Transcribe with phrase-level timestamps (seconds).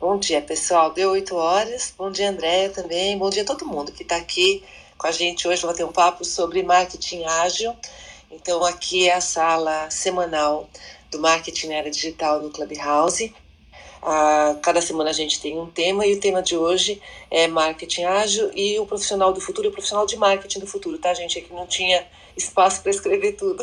[0.00, 0.94] Bom dia, pessoal.
[0.94, 1.92] Deu oito horas.
[1.98, 3.18] Bom dia, André também.
[3.18, 4.64] Bom dia a todo mundo que está aqui
[4.96, 5.60] com a gente hoje.
[5.60, 7.76] Vou ter um papo sobre marketing ágil.
[8.30, 10.66] Então, aqui é a sala semanal
[11.10, 13.34] do marketing na era digital no Clubhouse.
[14.00, 16.98] Ah, cada semana a gente tem um tema e o tema de hoje
[17.30, 21.12] é marketing ágil e o profissional do futuro, o profissional de marketing do futuro, tá,
[21.12, 21.38] gente?
[21.38, 22.06] Aqui não tinha
[22.36, 23.62] espaço para escrever tudo.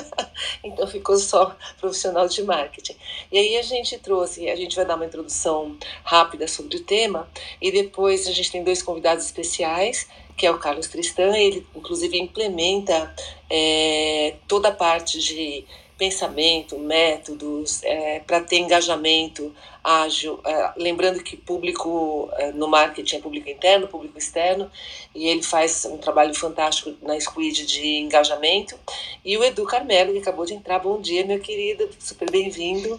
[0.62, 2.96] então ficou só profissional de marketing.
[3.30, 7.28] E aí a gente trouxe, a gente vai dar uma introdução rápida sobre o tema
[7.60, 12.16] e depois a gente tem dois convidados especiais, que é o Carlos Tristan, ele inclusive
[12.18, 13.14] implementa
[13.50, 15.64] é, toda a parte de
[15.98, 19.52] pensamento, métodos, é, para ter engajamento
[19.82, 20.40] ágil.
[20.44, 24.70] É, lembrando que público é, no marketing é público interno, público externo,
[25.14, 28.78] e ele faz um trabalho fantástico na Squid de engajamento.
[29.24, 30.78] E o Edu Carmelo, que acabou de entrar.
[30.78, 32.98] Bom dia, meu querido, super bem-vindo.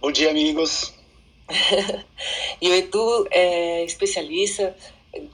[0.00, 0.94] Bom dia, amigos.
[2.60, 4.74] e o Edu é especialista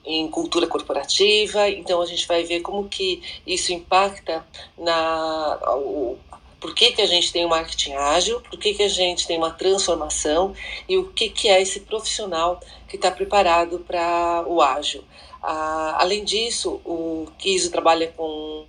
[0.04, 4.44] em cultura corporativa, então a gente vai ver como que isso impacta
[4.76, 6.18] na o,
[6.60, 9.36] por que, que a gente tem um marketing ágil, por que, que a gente tem
[9.36, 10.54] uma transformação
[10.88, 15.04] e o que, que é esse profissional que está preparado para o ágil.
[15.42, 18.66] Ah, além disso, o Kiso trabalha com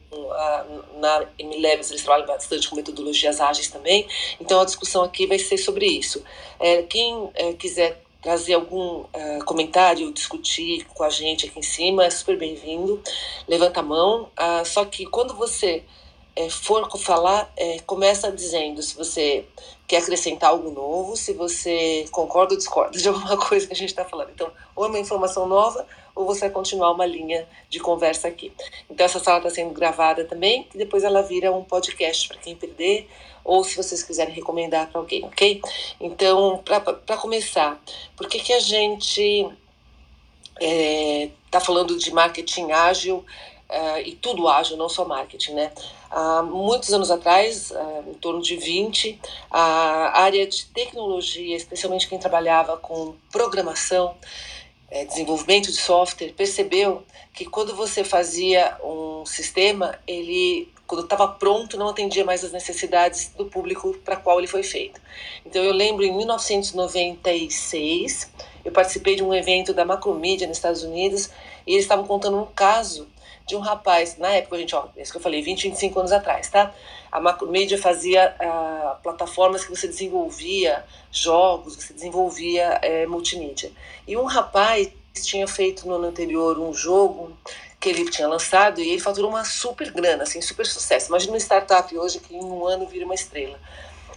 [1.00, 4.08] na MLabs, eles trabalham bastante com metodologias ágeis também,
[4.40, 6.24] então a discussão aqui vai ser sobre isso.
[6.60, 12.06] É, quem é, quiser trazer algum uh, comentário, discutir com a gente aqui em cima,
[12.06, 13.02] é super bem-vindo.
[13.48, 14.30] Levanta a mão.
[14.38, 15.84] Uh, só que quando você
[16.36, 19.46] é, for falar, é, começa dizendo se você
[19.88, 23.90] quer acrescentar algo novo, se você concorda ou discorda de alguma coisa que a gente
[23.90, 24.30] está falando.
[24.34, 25.86] Então, ou é uma informação nova,
[26.16, 28.54] ou você vai continuar uma linha de conversa aqui.
[28.90, 32.56] Então, essa sala está sendo gravada também, e depois ela vira um podcast para quem
[32.56, 33.10] perder,
[33.44, 35.62] ou se vocês quiserem recomendar para alguém, ok?
[36.00, 37.82] Então, para começar,
[38.16, 39.56] por que, que a gente está
[40.62, 43.26] é, tá falando de marketing ágil?
[43.70, 45.72] Uh, e tudo ágil, não só marketing, né?
[46.12, 47.72] Há muitos anos atrás,
[48.08, 49.20] em torno de 20,
[49.52, 54.16] a área de tecnologia, especialmente quem trabalhava com programação,
[54.92, 57.04] é, desenvolvimento de software, percebeu
[57.34, 63.32] que quando você fazia um sistema, ele, quando estava pronto, não atendia mais as necessidades
[63.38, 65.00] do público para qual ele foi feito.
[65.46, 68.32] Então, eu lembro em 1996,
[68.66, 71.30] eu participei de um evento da Macromedia nos Estados Unidos
[71.68, 73.08] e eles estavam contando um caso
[73.50, 76.48] de um rapaz, na época, gente, ó, isso que eu falei, 20, 25 anos atrás,
[76.50, 76.72] tá?
[77.12, 83.72] A Macromedia fazia uh, plataformas que você desenvolvia jogos, você desenvolvia é, multimídia.
[84.08, 84.92] E um rapaz
[85.24, 87.36] tinha feito no ano anterior um jogo
[87.80, 91.08] que ele tinha lançado e ele faturou uma super grana, assim, super sucesso.
[91.08, 93.60] Imagina uma startup hoje que em um ano vira uma estrela.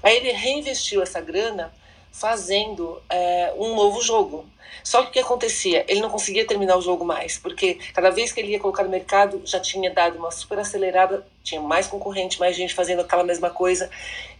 [0.03, 1.73] Aí ele reinvestiu essa grana
[2.13, 4.47] fazendo é, um novo jogo.
[4.85, 5.85] Só que o que acontecia?
[5.89, 8.91] Ele não conseguia terminar o jogo mais, porque cada vez que ele ia colocar no
[8.91, 13.51] mercado já tinha dado uma super acelerada, tinha mais concorrente, mais gente fazendo aquela mesma
[13.51, 13.91] coisa.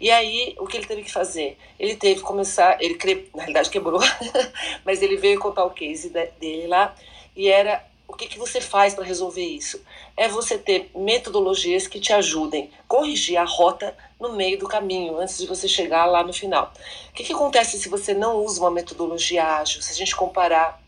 [0.01, 1.57] E aí, o que ele teve que fazer?
[1.79, 2.99] Ele teve que começar, ele
[3.35, 4.01] na realidade quebrou,
[4.85, 6.95] mas ele veio contar o case dele lá,
[7.37, 9.83] e era o que, que você faz para resolver isso?
[10.17, 15.19] É você ter metodologias que te ajudem a corrigir a rota no meio do caminho,
[15.19, 16.73] antes de você chegar lá no final.
[17.11, 19.83] O que, que acontece se você não usa uma metodologia ágil?
[19.83, 20.81] Se a gente comparar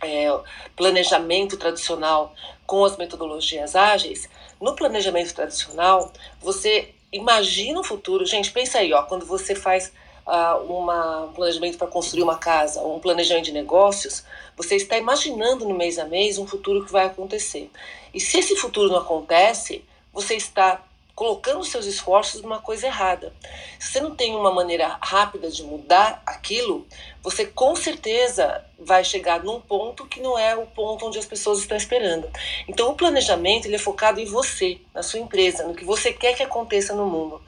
[0.00, 0.28] é,
[0.76, 2.32] planejamento tradicional
[2.64, 4.28] com as metodologias ágeis,
[4.60, 8.24] no planejamento tradicional, você imagina o futuro.
[8.24, 9.92] Gente, pensa aí, ó, quando você faz
[10.24, 14.24] uh, uma, um planejamento para construir uma casa, um planejamento de negócios,
[14.56, 17.68] você está imaginando no mês a mês um futuro que vai acontecer.
[18.14, 20.80] E se esse futuro não acontece, você está
[21.20, 23.30] colocando seus esforços numa coisa errada.
[23.78, 26.86] Se você não tem uma maneira rápida de mudar aquilo,
[27.22, 31.58] você com certeza vai chegar num ponto que não é o ponto onde as pessoas
[31.58, 32.26] estão esperando.
[32.66, 36.34] Então, o planejamento ele é focado em você, na sua empresa, no que você quer
[36.34, 37.42] que aconteça no mundo.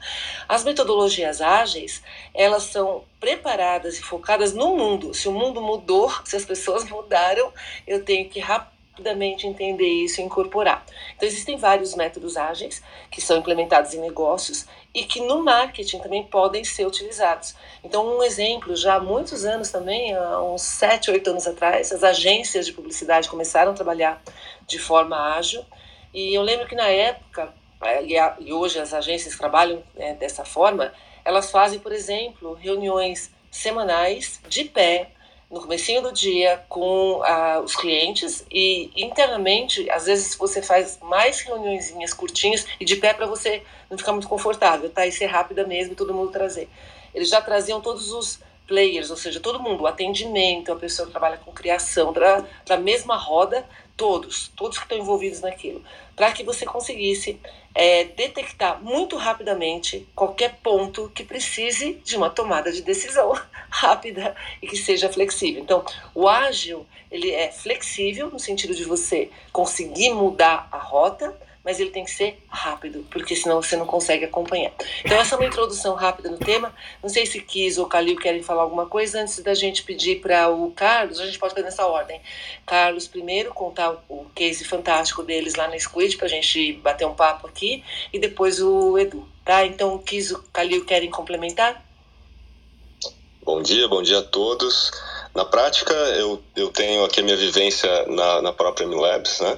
[0.47, 5.15] As metodologias ágeis, elas são preparadas e focadas no mundo.
[5.15, 7.51] Se o mundo mudou, se as pessoas mudaram,
[7.87, 8.39] eu tenho que
[8.93, 10.85] rapidamente entender isso e incorporar.
[11.15, 16.23] Então, existem vários métodos ágeis que são implementados em negócios e que no marketing também
[16.23, 17.55] podem ser utilizados.
[17.83, 22.03] Então, um exemplo, já há muitos anos também, há uns 7, 8 anos atrás, as
[22.03, 24.21] agências de publicidade começaram a trabalhar
[24.67, 25.65] de forma ágil.
[26.13, 27.51] E eu lembro que na época,
[27.83, 28.05] eh,
[28.39, 30.93] e hoje as agências trabalham né, dessa forma,
[31.25, 35.09] elas fazem, por exemplo, reuniões semanais de pé
[35.53, 41.41] no comecinho do dia com uh, os clientes e internamente, às vezes você faz mais
[41.41, 45.05] reuniõezinhas curtinhas e de pé para você não ficar muito confortável, tá?
[45.05, 46.67] E ser rápida mesmo, todo mundo trazer.
[47.13, 51.11] Eles já traziam todos os players, ou seja, todo mundo, o atendimento, a pessoa que
[51.11, 53.63] trabalha com criação, para a mesma roda,
[53.95, 55.83] todos, todos que estão envolvidos naquilo,
[56.15, 57.39] para que você conseguisse
[57.75, 63.33] é, detectar muito rapidamente qualquer ponto que precise de uma tomada de decisão
[63.69, 65.61] rápida e que seja flexível.
[65.61, 65.83] Então,
[66.13, 71.91] o ágil ele é flexível no sentido de você conseguir mudar a rota, mas ele
[71.91, 74.73] tem que ser rápido, porque senão você não consegue acompanhar.
[75.03, 76.75] Então, essa é uma introdução rápida no tema.
[77.01, 80.49] Não sei se Kis ou Calil querem falar alguma coisa antes da gente pedir para
[80.49, 82.19] o Carlos, a gente pode fazer nessa ordem.
[82.65, 87.15] Carlos, primeiro, contar o case fantástico deles lá na Squid, para a gente bater um
[87.15, 89.25] papo aqui, e depois o Edu.
[89.45, 89.65] Tá?
[89.65, 91.83] Então, Kis ou Calil querem complementar?
[93.41, 94.91] Bom dia, bom dia a todos.
[95.35, 99.57] Na prática, eu, eu tenho aqui a minha vivência na, na própria MLabs, né?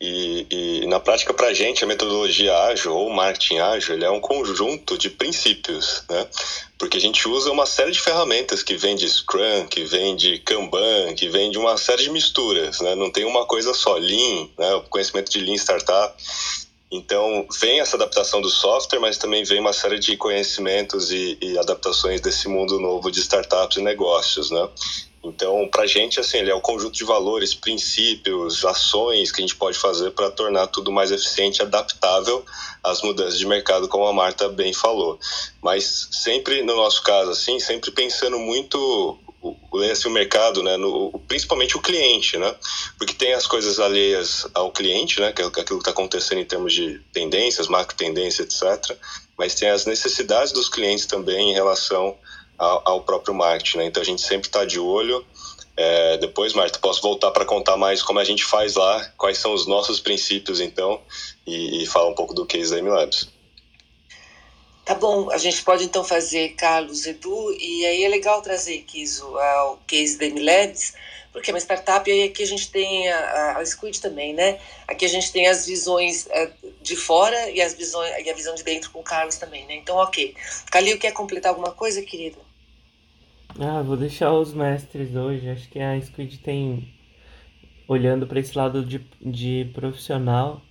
[0.00, 4.10] E, e na prática, para a gente, a metodologia ágil ou marketing ágil, ele é
[4.10, 6.26] um conjunto de princípios, né?
[6.78, 10.38] Porque a gente usa uma série de ferramentas que vem de Scrum, que vem de
[10.38, 12.94] Kanban, que vem de uma série de misturas, né?
[12.94, 13.96] Não tem uma coisa só.
[13.98, 14.74] Lean, né?
[14.76, 16.14] O conhecimento de Lean Startup.
[16.90, 21.58] Então, vem essa adaptação do software, mas também vem uma série de conhecimentos e, e
[21.58, 24.68] adaptações desse mundo novo de startups e negócios, né?
[25.22, 29.46] Então, para a gente, assim, ele é o conjunto de valores, princípios, ações que a
[29.46, 32.44] gente pode fazer para tornar tudo mais eficiente adaptável
[32.82, 35.18] às mudanças de mercado, como a Marta bem falou.
[35.62, 39.18] Mas sempre, no nosso caso, assim, sempre pensando muito
[39.90, 42.54] assim, o mercado, né, no, principalmente o cliente, né,
[42.98, 46.44] porque tem as coisas alheias ao cliente, né, que é aquilo que está acontecendo em
[46.44, 48.96] termos de tendências, macro tendência, etc.
[49.38, 52.18] Mas tem as necessidades dos clientes também em relação
[52.60, 53.78] ao, próprio marketing.
[53.78, 53.86] Né?
[53.86, 55.24] Então a gente sempre está de olho.
[55.76, 59.54] É, depois, Marta, posso voltar para contar mais como a gente faz lá, quais são
[59.54, 61.00] os nossos princípios, então,
[61.46, 63.28] e, e falar um pouco do case da MLabs.
[64.84, 69.24] Tá bom, a gente pode então fazer Carlos, Edu, e aí é legal trazer Kiso,
[69.26, 70.94] o case da MLabs,
[71.32, 74.58] porque é uma startup e aqui a gente tem a, a Squid também, né?
[74.88, 76.50] Aqui a gente tem as visões é,
[76.82, 79.76] de fora e, as visões, e a visão de dentro com o Carlos também, né?
[79.76, 80.34] Então, ok.
[80.70, 82.49] Calil, quer completar alguma coisa, querido?
[83.58, 85.48] Ah, vou deixar os mestres hoje.
[85.48, 86.92] Acho que a Squid tem,
[87.88, 90.62] olhando para esse lado de, de profissional,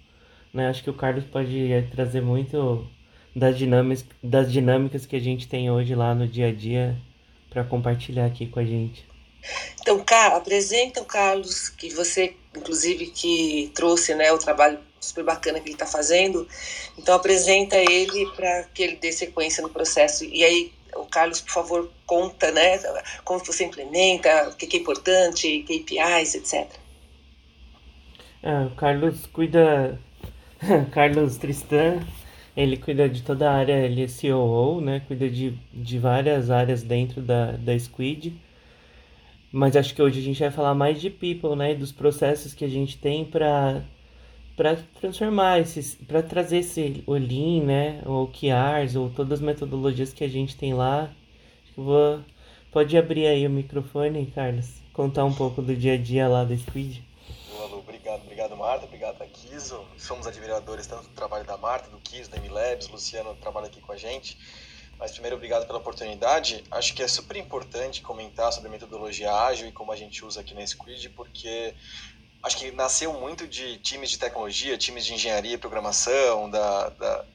[0.54, 0.70] né?
[0.70, 2.88] Acho que o Carlos pode é, trazer muito
[3.36, 6.98] das dinâmicas, das dinâmicas que a gente tem hoje lá no dia a dia
[7.50, 9.08] para compartilhar aqui com a gente.
[9.82, 15.60] Então, cá, apresenta o Carlos, que você, inclusive, que trouxe né, o trabalho super bacana
[15.60, 16.48] que ele está fazendo.
[16.98, 20.25] Então, apresenta ele para que ele dê sequência no processo.
[20.25, 22.80] E aí, o Carlos, por favor, conta, né?
[23.24, 26.69] Como você implementa, o que é importante, KPIs, etc.
[28.44, 30.00] É, o Carlos cuida...
[30.91, 32.06] Carlos Tristan,
[32.56, 35.01] ele cuida de toda a área, ele é COO, né?
[35.07, 38.33] Cuida de, de várias áreas dentro da, da Squid.
[39.51, 41.74] Mas acho que hoje a gente vai falar mais de people, né?
[41.74, 43.81] Dos processos que a gente tem para
[44.60, 50.12] para transformar esses, para trazer esse o Lean, né, ou OKRs, ou todas as metodologias
[50.12, 51.10] que a gente tem lá.
[51.78, 52.22] Vou,
[52.70, 56.58] pode abrir aí o microfone, Carlos, contar um pouco do dia a dia lá da
[56.58, 57.02] Squid.
[57.72, 59.80] Obrigado, obrigado Marta, obrigado a Kiso.
[59.98, 63.94] Somos admiradores tanto do trabalho da Marta, do Kiso, da MLabs, Luciano trabalha aqui com
[63.94, 64.38] a gente.
[65.00, 66.62] Mas primeiro, obrigado pela oportunidade.
[66.70, 70.42] Acho que é super importante comentar sobre a metodologia ágil e como a gente usa
[70.42, 71.74] aqui na Squid, porque
[72.43, 77.25] acho que nasceu muito de times de tecnologia, times de engenharia e programação, da, da,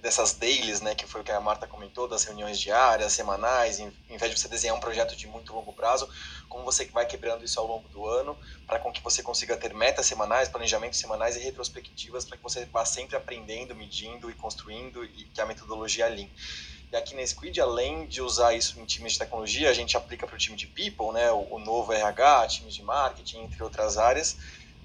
[0.00, 3.92] dessas dailies, né, que foi o que a Marta comentou, das reuniões diárias, semanais, em,
[4.08, 6.08] em vez de você desenhar um projeto de muito longo prazo,
[6.48, 9.74] como você vai quebrando isso ao longo do ano, para com que você consiga ter
[9.74, 15.04] metas semanais, planejamentos semanais e retrospectivas, para que você vá sempre aprendendo, medindo e construindo,
[15.04, 16.28] e que a metodologia Lean.
[16.92, 20.26] E aqui na Squid, além de usar isso em times de tecnologia, a gente aplica
[20.26, 23.98] para o time de people, né, o, o novo RH, times de marketing, entre outras
[23.98, 24.38] áreas.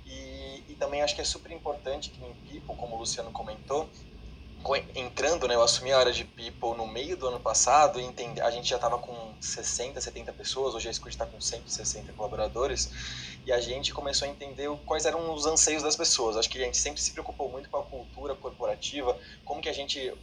[0.06, 3.89] E, e, também acho que é super importante que em people, como o Luciano comentou,
[4.96, 8.51] entrando, né, eu assumi a área de people no meio do ano passado, e a
[8.51, 12.91] gente já estava com 60, 70 pessoas, hoje a Squid está com 160 colaboradores,
[13.46, 16.36] e a gente começou a entender quais eram os anseios das pessoas.
[16.36, 19.74] Acho que a gente sempre se preocupou muito com a cultura corporativa, como que a
[19.74, 20.13] gente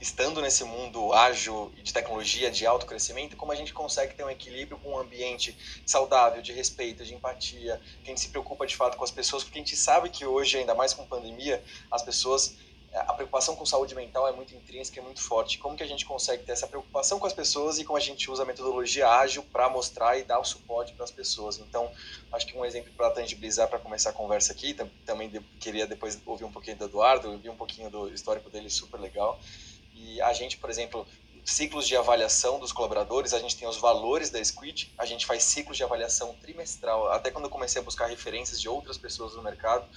[0.00, 4.30] estando nesse mundo ágil de tecnologia, de alto crescimento, como a gente consegue ter um
[4.30, 8.76] equilíbrio com um ambiente saudável, de respeito, de empatia, que a gente se preocupa de
[8.76, 12.02] fato com as pessoas, porque a gente sabe que hoje, ainda mais com pandemia, as
[12.02, 12.56] pessoas
[12.96, 15.58] a preocupação com saúde mental é muito intrínseca e muito forte.
[15.58, 18.30] Como que a gente consegue ter essa preocupação com as pessoas e como a gente
[18.30, 21.58] usa a metodologia ágil para mostrar e dar o suporte para as pessoas?
[21.58, 21.90] Então,
[22.32, 24.74] acho que um exemplo para tangibilizar para começar a conversa aqui,
[25.04, 28.98] também queria depois ouvir um pouquinho do Eduardo, ouvir um pouquinho do histórico dele super
[28.98, 29.38] legal.
[29.96, 31.06] E a gente, por exemplo,
[31.44, 35.42] ciclos de avaliação dos colaboradores, a gente tem os valores da Squid, a gente faz
[35.42, 37.10] ciclos de avaliação trimestral.
[37.10, 39.88] Até quando eu comecei a buscar referências de outras pessoas no mercado,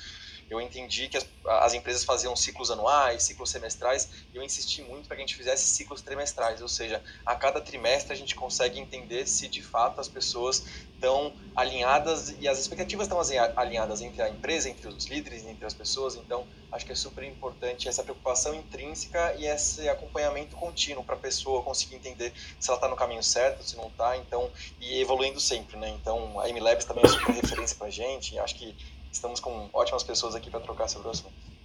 [0.49, 5.07] eu entendi que as, as, empresas faziam ciclos anuais, ciclos semestrais, e eu insisti muito
[5.07, 8.79] para que a gente fizesse ciclos trimestrais, ou seja, a cada trimestre a gente consegue
[8.79, 10.65] entender se de fato as pessoas
[10.95, 13.19] estão alinhadas e as expectativas estão
[13.55, 16.15] alinhadas entre a empresa, entre os líderes, entre as pessoas.
[16.15, 21.19] Então, acho que é super importante essa preocupação intrínseca e esse acompanhamento contínuo para a
[21.19, 25.39] pessoa conseguir entender se ela está no caminho certo, se não está, então, e evoluindo
[25.39, 25.89] sempre, né?
[25.89, 28.75] Então, a MLabs também é super referência para a gente, acho que
[29.11, 31.58] estamos com ótimas pessoas aqui para trocar sobre o assunto.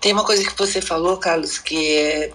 [0.00, 2.30] Tem uma coisa que você falou, Carlos, que é,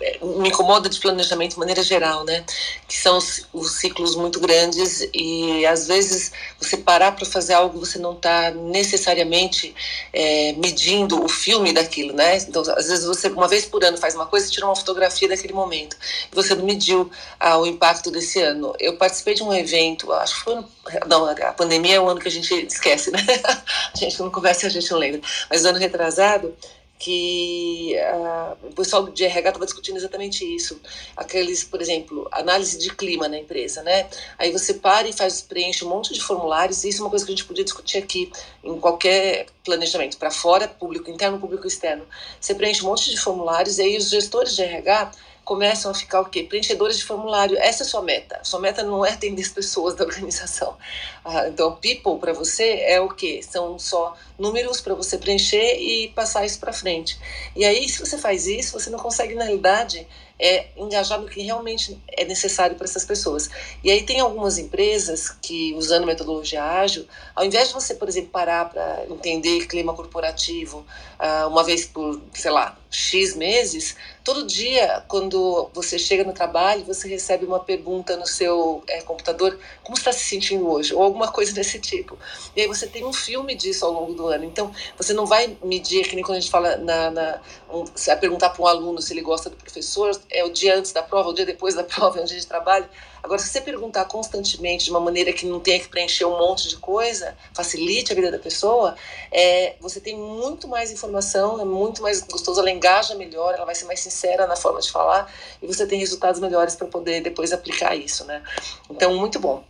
[0.00, 2.42] é, me incomoda de planejamento de maneira geral, né?
[2.88, 7.78] Que são os, os ciclos muito grandes e às vezes você parar para fazer algo
[7.78, 9.74] você não está necessariamente
[10.12, 12.38] é, medindo o filme daquilo, né?
[12.38, 15.52] Então às vezes você uma vez por ano faz uma coisa tira uma fotografia daquele
[15.52, 15.96] momento
[16.30, 18.74] e você não mediu ah, o impacto desse ano.
[18.80, 20.68] Eu participei de um evento, acho que foi no,
[21.06, 23.20] não a pandemia é o ano que a gente esquece, né?
[23.94, 26.54] A gente não conversa a gente não lembra, mas ano retrasado
[27.02, 30.80] que uh, o pessoal de RH estava discutindo exatamente isso.
[31.16, 34.08] Aqueles, por exemplo, análise de clima na empresa, né?
[34.38, 37.26] Aí você para e faz, preenche um monte de formulários, e isso é uma coisa
[37.26, 38.30] que a gente podia discutir aqui
[38.62, 42.06] em qualquer planejamento, para fora, público interno, público externo.
[42.40, 45.10] Você preenche um monte de formulários, e aí os gestores de RH
[45.44, 46.44] começam a ficar o quê?
[46.44, 47.56] Preenchedores de formulário.
[47.58, 48.40] Essa é a sua meta.
[48.42, 50.76] Sua meta não é atender as pessoas da organização.
[51.24, 53.40] Ah, então, people para você é o quê?
[53.48, 57.16] São só números para você preencher e passar isso para frente.
[57.54, 60.04] E aí, se você faz isso, você não consegue, na realidade,
[60.42, 63.48] é engajar no que realmente é necessário para essas pessoas.
[63.84, 67.06] E aí tem algumas empresas que, usando metodologia ágil,
[67.36, 70.84] ao invés de você, por exemplo, parar para entender clima corporativo
[71.20, 76.84] uh, uma vez por, sei lá, X meses, todo dia, quando você chega no trabalho,
[76.84, 80.94] você recebe uma pergunta no seu é, computador, como está se sentindo hoje?
[80.94, 82.18] Ou alguma coisa desse tipo.
[82.54, 84.44] E aí você tem um filme disso ao longo do ano.
[84.44, 88.18] Então, você não vai medir, que nem quando a gente fala, na, na um, vai
[88.18, 91.30] perguntar para um aluno se ele gosta do professor, é o dia antes da prova,
[91.30, 92.88] o dia depois da prova, é dia de trabalho.
[93.22, 96.68] Agora, se você perguntar constantemente de uma maneira que não tenha que preencher um monte
[96.68, 98.96] de coisa, facilite a vida da pessoa,
[99.30, 103.76] é, você tem muito mais informação, é muito mais gostoso, ela engaja melhor, ela vai
[103.76, 107.52] ser mais sincera na forma de falar e você tem resultados melhores para poder depois
[107.52, 108.42] aplicar isso, né?
[108.90, 109.62] Então, muito bom.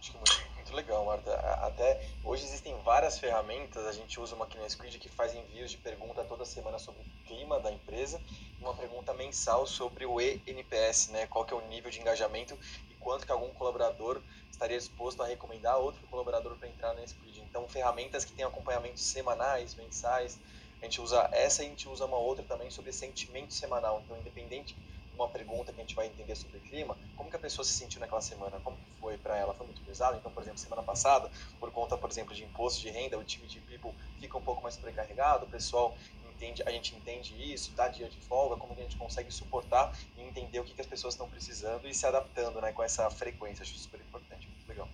[0.00, 1.32] Acho que muito, muito legal, Marta.
[1.62, 5.70] Até hoje existem várias ferramentas, a gente usa uma aqui no Squid que faz envios
[5.70, 8.18] de pergunta toda semana sobre o clima da empresa
[8.60, 11.26] uma pergunta mensal sobre o ENPS, né?
[11.26, 12.58] Qual que é o nível de engajamento
[13.06, 14.20] quanto que algum colaborador
[14.50, 17.40] estaria disposto a recomendar outro colaborador para entrar na Squid.
[17.40, 20.40] Então, ferramentas que têm acompanhamentos semanais, mensais,
[20.82, 24.02] a gente usa essa e a gente usa uma outra também sobre sentimento semanal.
[24.04, 24.76] Então, independente
[25.08, 27.64] de uma pergunta que a gente vai entender sobre o clima, como que a pessoa
[27.64, 30.16] se sentiu naquela semana, como que foi para ela, foi muito pesado?
[30.16, 33.46] Então, por exemplo, semana passada, por conta, por exemplo, de imposto de renda, o time
[33.46, 35.96] de people fica um pouco mais sobrecarregado, o pessoal
[36.36, 39.92] entende, a gente entende isso, dá dia de folga, como que a gente consegue suportar
[40.16, 43.10] e entender o que, que as pessoas estão precisando e se adaptando né, com essa
[43.10, 43.62] frequência.
[43.62, 44.88] Acho super importante, muito legal.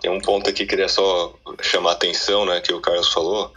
[0.00, 3.52] Tem um ponto aqui que queria só chamar a atenção, né, que o Carlos falou,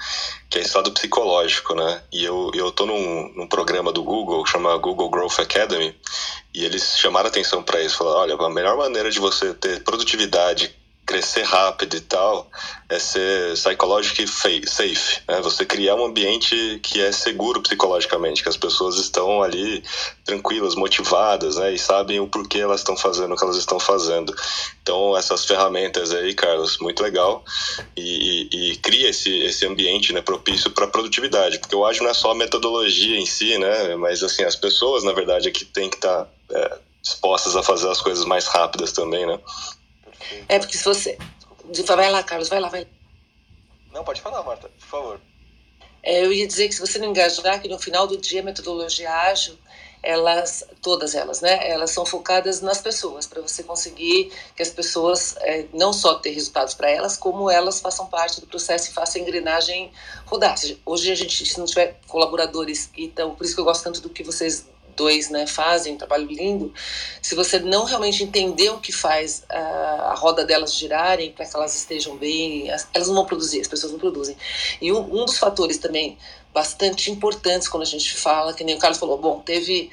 [0.50, 2.03] que é estado psicológico, né?
[2.12, 5.98] E eu, eu tô num, num programa do Google, chama Google Growth Academy,
[6.53, 10.75] e eles chamaram atenção para isso, falaram, olha, a melhor maneira de você ter produtividade,
[11.13, 12.50] crescer rápido e tal,
[12.89, 15.39] é ser psychologically safe, né?
[15.41, 19.84] Você criar um ambiente que é seguro psicologicamente, que as pessoas estão ali
[20.25, 21.72] tranquilas, motivadas, né?
[21.72, 24.34] E sabem o porquê elas estão fazendo o que elas estão fazendo.
[24.82, 27.46] Então, essas ferramentas aí, Carlos, muito legal.
[27.96, 32.10] E, e, e cria esse, esse ambiente né, propício para produtividade, porque eu acho não
[32.10, 33.96] é só a metodologia em si, né?
[33.98, 36.25] Mas, assim, as pessoas, na verdade, é que tem que estar...
[36.25, 39.38] Tá, é, dispostas a fazer as coisas mais rápidas também, né?
[40.48, 41.18] É porque se você.
[41.88, 42.88] Vai lá, Carlos, vai lá, vai lá.
[43.92, 45.22] Não, pode falar, Marta, por favor.
[46.01, 48.44] É, eu ia dizer que se você não engajar, que no final do dia a
[48.44, 49.58] metodologia ágil,
[50.03, 55.38] elas, todas elas, né, elas são focadas nas pessoas, para você conseguir que as pessoas
[55.39, 59.22] é, não só ter resultados para elas, como elas façam parte do processo e façam
[59.22, 59.94] a engrenagem
[60.25, 60.56] rodar.
[60.86, 64.10] Hoje a gente, se não tiver colaboradores, então, por isso que eu gosto tanto do
[64.10, 66.73] que vocês dois né, fazem, um trabalho lindo,
[67.21, 71.55] se você não realmente entender o que faz a, a roda delas girarem para que
[71.55, 74.35] elas estejam bem, elas não vão produzir, as pessoas não produzem.
[74.81, 76.17] E um, um dos fatores também
[76.53, 79.89] bastante importantes quando a gente fala, que nem o Carlos falou, bom, teve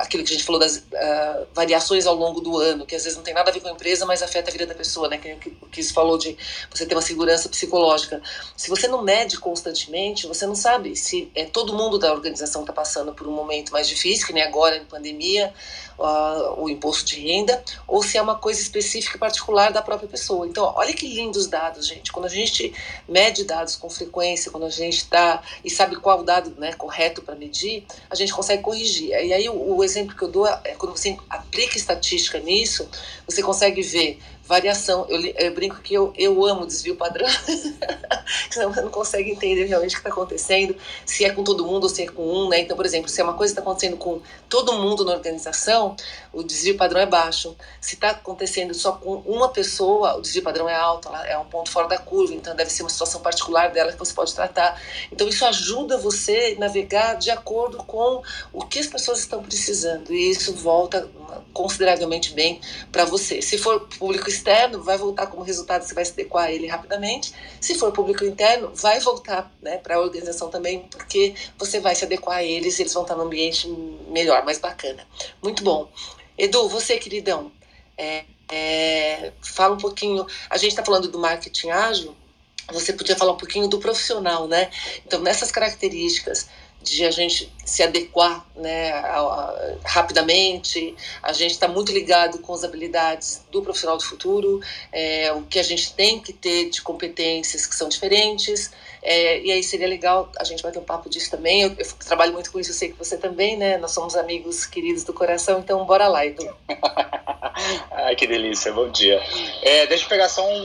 [0.00, 3.16] aquilo que a gente falou das uh, variações ao longo do ano, que às vezes
[3.16, 5.18] não tem nada a ver com a empresa, mas afeta a vida da pessoa, né?
[5.18, 5.32] Que
[5.62, 6.36] o que falou de
[6.70, 8.20] você ter uma segurança psicológica.
[8.56, 12.72] Se você não mede constantemente, você não sabe se é todo mundo da organização está
[12.72, 15.52] passando por um momento mais difícil, que nem agora em pandemia,
[15.98, 20.08] uh, o imposto de renda, ou se é uma coisa específica e particular da própria
[20.08, 20.46] pessoa.
[20.46, 22.12] Então, olha que lindos dados, gente.
[22.12, 22.72] Quando a gente
[23.08, 27.34] mede dados com frequência, quando a gente está e sabe qual dado né, correto para
[27.34, 29.10] medir, a gente consegue corrigir.
[29.10, 32.88] E aí o, o exemplo que eu dou é quando você aplica estatística nisso,
[33.26, 35.06] você consegue ver variação.
[35.08, 37.28] Eu, eu, brinco que eu, eu amo desvio padrão,
[38.50, 40.74] você não consegue entender realmente o que está acontecendo,
[41.04, 42.60] se é com todo mundo ou se é com um, né?
[42.60, 45.94] Então, por exemplo, se é uma coisa está acontecendo com todo mundo na organização,
[46.32, 47.54] o desvio padrão é baixo.
[47.80, 51.70] Se está acontecendo só com uma pessoa, o desvio padrão é alto, é um ponto
[51.70, 54.80] fora da curva, então deve ser uma situação particular dela que você pode tratar.
[55.12, 60.12] Então, isso ajuda você a navegar de acordo com o que as pessoas estão precisando,
[60.12, 61.06] e isso volta
[61.52, 63.42] consideravelmente bem para você.
[63.42, 67.32] Se for público externo, vai voltar como resultado, você vai se adequar a ele rapidamente.
[67.60, 72.04] Se for público interno, vai voltar né, para a organização também, porque você vai se
[72.04, 73.68] adequar a eles e eles vão estar num ambiente
[74.08, 75.06] melhor, mais bacana.
[75.42, 75.90] Muito bom.
[76.36, 77.50] Edu, você, queridão,
[77.96, 80.26] é, é, fala um pouquinho.
[80.48, 82.16] A gente está falando do marketing ágil,
[82.72, 84.70] você podia falar um pouquinho do profissional, né?
[85.06, 86.48] Então, nessas características
[86.80, 92.54] de a gente se adequar né, a, a, rapidamente, a gente está muito ligado com
[92.54, 94.60] as habilidades do profissional do futuro,
[94.92, 98.70] é, o que a gente tem que ter de competências que são diferentes,
[99.02, 101.86] é, e aí seria legal, a gente vai ter um papo disso também, eu, eu,
[102.06, 105.12] trabalho muito com isso, eu sei que você também, né, nós somos amigos queridos do
[105.12, 106.48] coração, então bora lá, Edu.
[107.90, 109.20] Ai, que delícia, bom dia.
[109.62, 110.64] É, deixa eu pegar só um, um,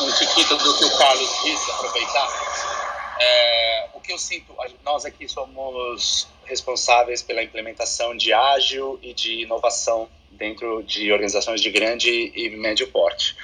[0.00, 2.75] um, do que o Carlos disse, aproveitar.
[3.18, 4.54] É, o que eu sinto,
[4.84, 11.70] nós aqui somos responsáveis pela implementação de ágil e de inovação dentro de organizações de
[11.70, 13.36] grande e médio porte.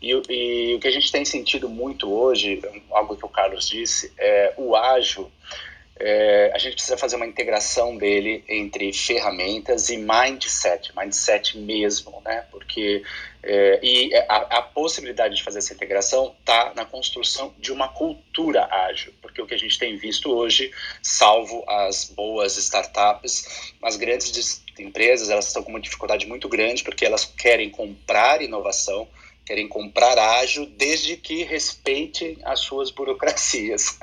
[0.00, 4.12] E, e, o que a gente tem sentido muito hoje, algo que o Carlos disse,
[4.16, 5.30] é o ágil
[6.00, 12.44] é, a gente precisa fazer uma integração dele entre ferramentas e mindset, mindset mesmo, né?
[12.52, 13.02] Porque
[13.48, 18.68] é, e a, a, possibilidade de fazer essa integração está na construção de uma cultura
[18.70, 20.70] ágil, porque o que a gente tem visto hoje,
[21.02, 27.06] salvo as boas startups, as grandes empresas elas estão com uma dificuldade muito grande porque
[27.06, 29.08] elas querem comprar inovação
[29.48, 33.98] querem comprar ágil desde que respeitem as suas burocracias.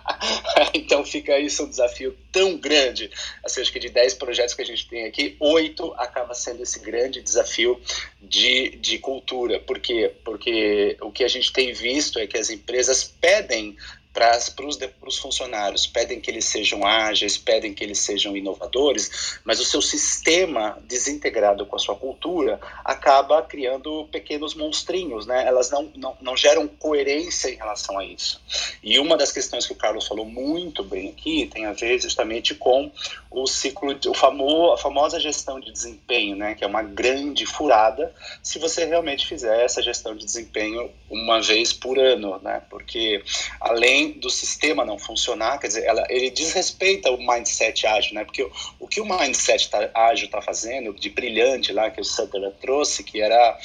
[0.72, 3.10] então fica isso um desafio tão grande.
[3.44, 6.80] Assim, acho que de 10 projetos que a gente tem aqui, oito acaba sendo esse
[6.80, 7.78] grande desafio
[8.18, 9.60] de, de cultura.
[9.60, 10.10] Por quê?
[10.24, 13.76] Porque o que a gente tem visto é que as empresas pedem
[14.18, 19.64] para os funcionários, pedem que eles sejam ágeis, pedem que eles sejam inovadores, mas o
[19.64, 25.46] seu sistema desintegrado com a sua cultura acaba criando pequenos monstrinhos, né?
[25.46, 28.40] Elas não, não, não geram coerência em relação a isso.
[28.82, 32.54] E uma das questões que o Carlos falou muito bem aqui tem a ver justamente
[32.54, 32.90] com
[33.30, 36.54] o ciclo, o famo, a famosa gestão de desempenho, né?
[36.54, 41.72] Que é uma grande furada se você realmente fizer essa gestão de desempenho uma vez
[41.72, 42.62] por ano, né?
[42.68, 43.22] Porque
[43.60, 48.24] além do sistema não funcionar, quer dizer, ela, ele desrespeita o mindset ágil, né?
[48.24, 52.04] Porque o, o que o mindset tá, ágil está fazendo, de brilhante lá, que o
[52.04, 53.58] Sutherland trouxe, que era,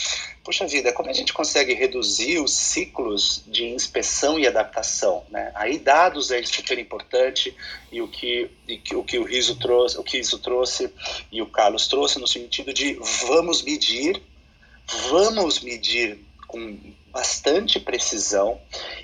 [0.43, 5.51] puxa vida, como a gente consegue reduzir os ciclos de inspeção e adaptação, né?
[5.55, 7.55] Aí dados é super importante
[7.91, 10.91] e o que, e que o que o Riso trouxe, o que Riso trouxe
[11.31, 12.93] e o Carlos trouxe no sentido de
[13.27, 14.21] vamos medir,
[15.09, 16.77] vamos medir com
[17.13, 18.59] bastante precisão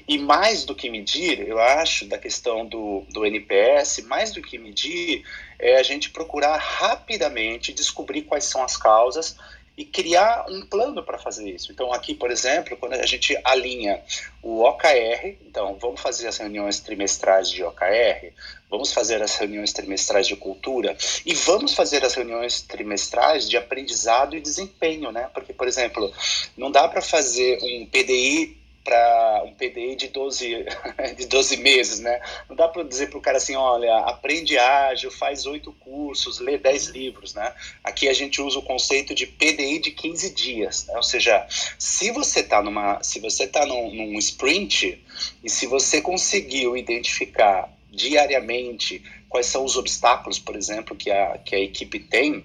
[0.08, 4.58] e mais do que medir, eu acho, da questão do, do NPS, mais do que
[4.58, 5.24] medir,
[5.60, 9.38] é a gente procurar rapidamente descobrir quais são as causas
[9.80, 11.72] e criar um plano para fazer isso.
[11.72, 14.04] Então, aqui, por exemplo, quando a gente alinha
[14.44, 18.34] o OKR, então vamos fazer as reuniões trimestrais de OKR,
[18.70, 24.36] vamos fazer as reuniões trimestrais de cultura e vamos fazer as reuniões trimestrais de aprendizado
[24.36, 25.30] e desempenho, né?
[25.34, 26.12] Porque, por exemplo,
[26.58, 30.66] não dá para fazer um PDI para um PDI de 12,
[31.18, 32.22] de 12 meses, né?
[32.48, 36.58] Não dá para dizer para o cara assim, olha, aprende ágil, faz oito cursos, lê
[36.58, 37.54] 10 livros, né?
[37.84, 40.96] Aqui a gente usa o conceito de PDI de 15 dias, né?
[40.96, 41.46] ou seja,
[41.78, 45.04] se você está numa, se você tá num, num sprint
[45.44, 51.56] e se você conseguiu identificar diariamente quais são os obstáculos, por exemplo, que a, que
[51.56, 52.44] a equipe tem,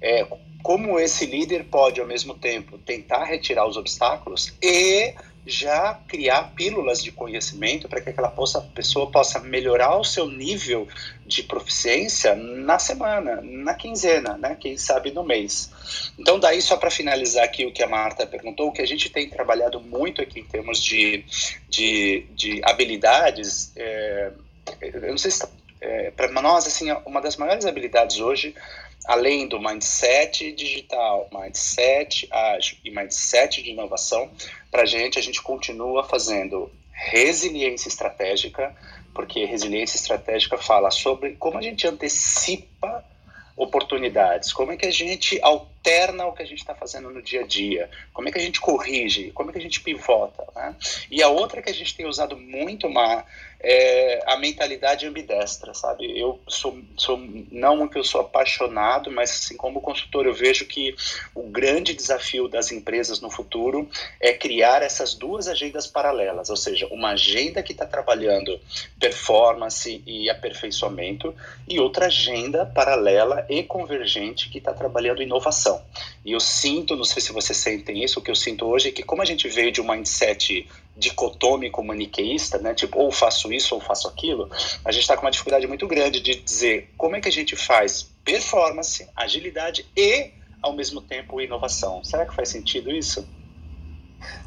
[0.00, 0.26] é,
[0.62, 7.02] como esse líder pode, ao mesmo tempo, tentar retirar os obstáculos e já criar pílulas
[7.02, 10.86] de conhecimento para que aquela possa, pessoa possa melhorar o seu nível
[11.26, 14.56] de proficiência na semana, na quinzena, né?
[14.58, 15.70] quem sabe no mês.
[16.18, 19.10] Então, daí, só para finalizar aqui o que a Marta perguntou, o que a gente
[19.10, 21.24] tem trabalhado muito aqui em termos de,
[21.68, 24.30] de, de habilidades, é,
[24.80, 25.44] eu não sei se
[25.80, 28.54] é, para nós, assim, uma das maiores habilidades hoje
[29.04, 34.30] além do mindset digital, mindset ágil e mindset de inovação,
[34.70, 38.74] para a gente, a gente continua fazendo resiliência estratégica,
[39.14, 43.04] porque resiliência estratégica fala sobre como a gente antecipa
[43.56, 45.38] oportunidades, como é que a gente
[45.82, 48.42] alterna o que a gente está fazendo no dia a dia, como é que a
[48.42, 50.44] gente corrige, como é que a gente pivota.
[50.54, 50.76] Né?
[51.10, 53.26] E a outra que a gente tem usado muito, Mar,
[53.62, 56.18] é a mentalidade ambidestra, sabe?
[56.18, 57.16] Eu sou, sou
[57.50, 60.94] não que eu sou apaixonado, mas assim como consultor eu vejo que
[61.32, 63.88] o grande desafio das empresas no futuro
[64.20, 68.60] é criar essas duas agendas paralelas, ou seja, uma agenda que está trabalhando
[68.98, 71.34] performance e aperfeiçoamento
[71.68, 75.71] e outra agenda paralela e convergente que está trabalhando inovação.
[76.24, 78.92] E eu sinto, não sei se vocês sentem isso, o que eu sinto hoje é
[78.92, 82.74] que como a gente veio de um mindset dicotômico maniqueísta, né?
[82.74, 84.50] Tipo, ou faço isso ou faço aquilo,
[84.84, 87.56] a gente está com uma dificuldade muito grande de dizer como é que a gente
[87.56, 90.30] faz performance, agilidade e,
[90.60, 92.02] ao mesmo tempo, inovação.
[92.04, 93.26] Será que faz sentido isso?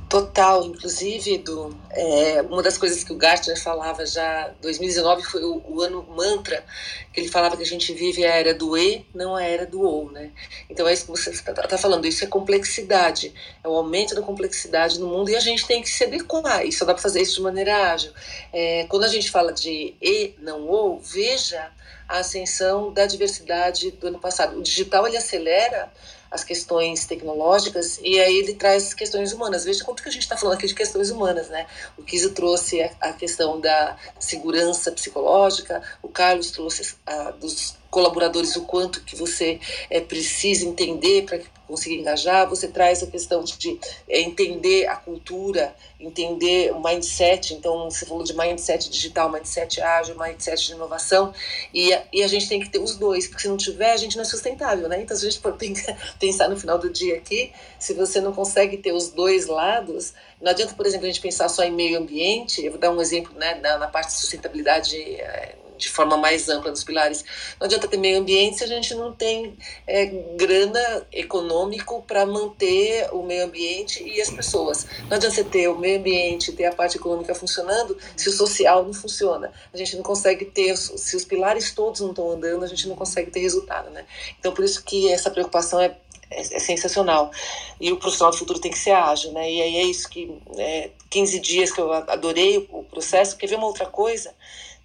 [0.08, 5.62] Total, inclusive, Edu, é, uma das coisas que o Gartner falava já, 2019 foi o,
[5.68, 6.64] o, ano mantra,
[7.12, 9.82] que ele falava que a gente vive a era do E, não a era do
[9.82, 10.32] OU, né?
[10.70, 13.34] Então é isso que você está tá falando, isso é complexidade,
[13.64, 16.86] é o aumento da complexidade no mundo e a gente tem que se adequar, só
[16.86, 18.12] dá para fazer isso de maneira ágil.
[18.54, 21.72] É, quando a gente fala de E, não OU, veja
[22.08, 24.60] a ascensão da diversidade do ano passado.
[24.60, 25.92] O digital, ele acelera
[26.36, 29.64] as questões tecnológicas e aí ele traz questões humanas.
[29.64, 31.66] Veja quanto que a gente está falando aqui de questões humanas, né?
[31.98, 38.54] O Kiso trouxe a, a questão da segurança psicológica, o Carlos trouxe a, dos colaboradores
[38.58, 39.58] o quanto que você
[39.90, 43.80] é, precisa entender para conseguir engajar, você traz a questão de
[44.10, 50.20] é, entender a cultura, entender o mindset, então você falou de mindset digital, mindset ágil,
[50.20, 51.34] mindset de inovação,
[51.74, 53.98] e a, e a gente tem que ter os dois, porque se não tiver, a
[53.98, 55.02] gente não é sustentável, né?
[55.02, 55.56] Então, se a gente for
[56.20, 60.52] pensar no final do dia aqui, se você não consegue ter os dois lados, não
[60.52, 63.34] adianta, por exemplo, a gente pensar só em meio ambiente, eu vou dar um exemplo
[63.40, 67.24] né, na, na parte de sustentabilidade é, de forma mais ampla dos pilares.
[67.60, 69.58] Não adianta ter meio ambiente se a gente não tem
[69.88, 74.86] é, grana econômico para manter o meio ambiente e as pessoas.
[75.10, 78.84] Não adianta você ter o meio ambiente, ter a parte econômica funcionando, se o social
[78.84, 79.52] não funciona.
[79.74, 82.96] A gente não consegue ter, se os pilares todos não estão andando, a gente não
[82.96, 84.06] consegue ter resultado, né?
[84.40, 85.96] Então, por isso que essa preocupação é
[86.30, 87.32] é, é, sensacional.
[87.80, 89.52] E o profissional do futuro tem que ser ágil, né?
[89.52, 93.38] E aí é isso que é, 15 dias que eu adorei o processo.
[93.38, 94.34] Quer ver uma outra coisa?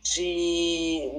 [0.02, 1.10] De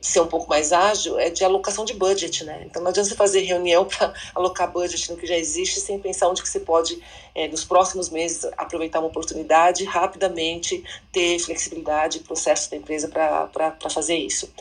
[0.00, 2.62] ser um pouco mais ágil é de alocação de budget, né?
[2.64, 6.28] Então não adianta você fazer reunião para alocar budget no que já existe sem pensar
[6.28, 7.02] onde que você pode,
[7.34, 13.90] é, nos próximos meses, aproveitar uma oportunidade rapidamente ter flexibilidade e processo da empresa para
[13.90, 14.52] fazer isso.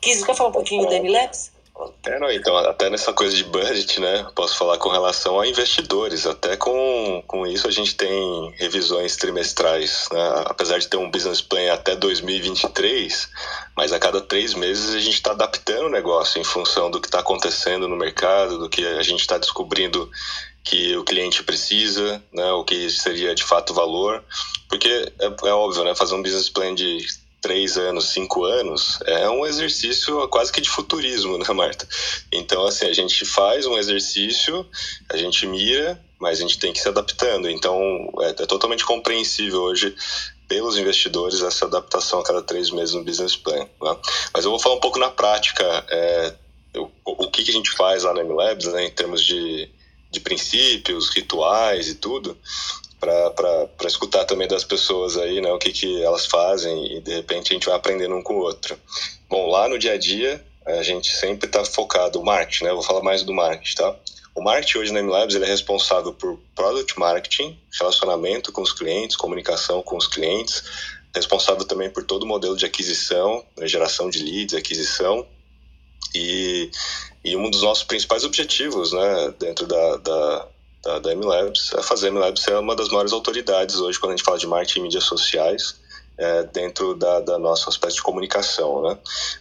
[0.00, 1.53] Kis, quer falar um pouquinho da MLabs?
[2.06, 6.24] É, não, então, até nessa coisa de budget, né, posso falar com relação a investidores,
[6.24, 11.40] até com, com isso a gente tem revisões trimestrais, né, apesar de ter um business
[11.40, 13.28] plan até 2023,
[13.76, 17.08] mas a cada três meses a gente está adaptando o negócio em função do que
[17.08, 20.08] está acontecendo no mercado, do que a gente está descobrindo
[20.62, 24.22] que o cliente precisa, né, o que seria de fato valor,
[24.68, 27.04] porque é, é óbvio, né, fazer um business plan de
[27.44, 31.86] três anos, cinco anos, é um exercício quase que de futurismo, né, Marta?
[32.32, 34.66] Então, assim, a gente faz um exercício,
[35.10, 37.50] a gente mira, mas a gente tem que se adaptando.
[37.50, 37.78] Então,
[38.22, 39.94] é, é totalmente compreensível hoje
[40.48, 43.68] pelos investidores essa adaptação a cada três meses no business plan.
[43.82, 43.96] Né?
[44.32, 46.34] Mas eu vou falar um pouco na prática é,
[46.74, 49.68] o, o que, que a gente faz lá na MLabs, né, em termos de,
[50.10, 52.38] de princípios, rituais e tudo
[53.04, 57.52] para escutar também das pessoas aí, né, o que, que elas fazem e de repente
[57.52, 58.78] a gente vai aprendendo um com o outro.
[59.28, 62.76] Bom, lá no dia a dia, a gente sempre está focado, o marketing, né, eu
[62.76, 63.96] vou falar mais do marketing, tá?
[64.34, 69.16] O marketing hoje na MLabs ele é responsável por product marketing, relacionamento com os clientes,
[69.16, 70.64] comunicação com os clientes,
[71.14, 75.26] responsável também por todo o modelo de aquisição, né, geração de leads, aquisição,
[76.14, 76.70] e,
[77.24, 80.48] e um dos nossos principais objetivos né, dentro da, da
[80.84, 81.74] da, da MLabs.
[81.74, 84.80] A fazer MLabs é uma das maiores autoridades hoje quando a gente fala de marketing
[84.80, 85.82] e mídias sociais.
[86.16, 88.96] É, dentro da, da nossa aspecto de comunicação, né?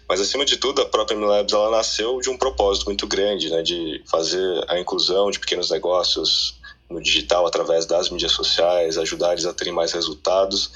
[0.10, 3.62] Mas acima de tudo, a própria MLabs ela nasceu de um propósito muito grande, né?
[3.62, 9.46] De fazer a inclusão de pequenos negócios no digital através das mídias sociais, ajudar eles
[9.46, 10.72] a terem mais resultados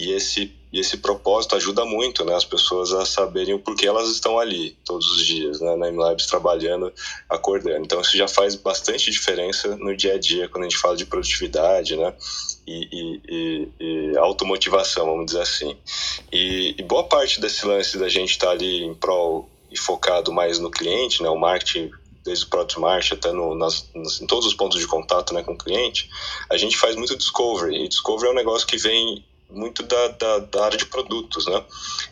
[0.00, 4.08] e esse e esse propósito ajuda muito né, as pessoas a saberem o porquê elas
[4.08, 6.92] estão ali todos os dias, né, na MLabs trabalhando,
[7.28, 7.84] acordando.
[7.84, 11.06] Então isso já faz bastante diferença no dia a dia quando a gente fala de
[11.06, 12.14] produtividade né,
[12.64, 15.76] e, e, e, e automotivação, vamos dizer assim.
[16.30, 20.32] E, e, boa parte desse lance da gente estar tá ali em prol e focado
[20.32, 21.90] mais no cliente, né, o marketing
[22.24, 25.42] desde o Product Marketing até no, nas, nas, em todos os pontos de contato né,
[25.42, 26.08] com o cliente,
[26.50, 27.84] a gente faz muito discovery.
[27.84, 31.64] E discovery é um negócio que vem muito da, da, da, área de produtos, né?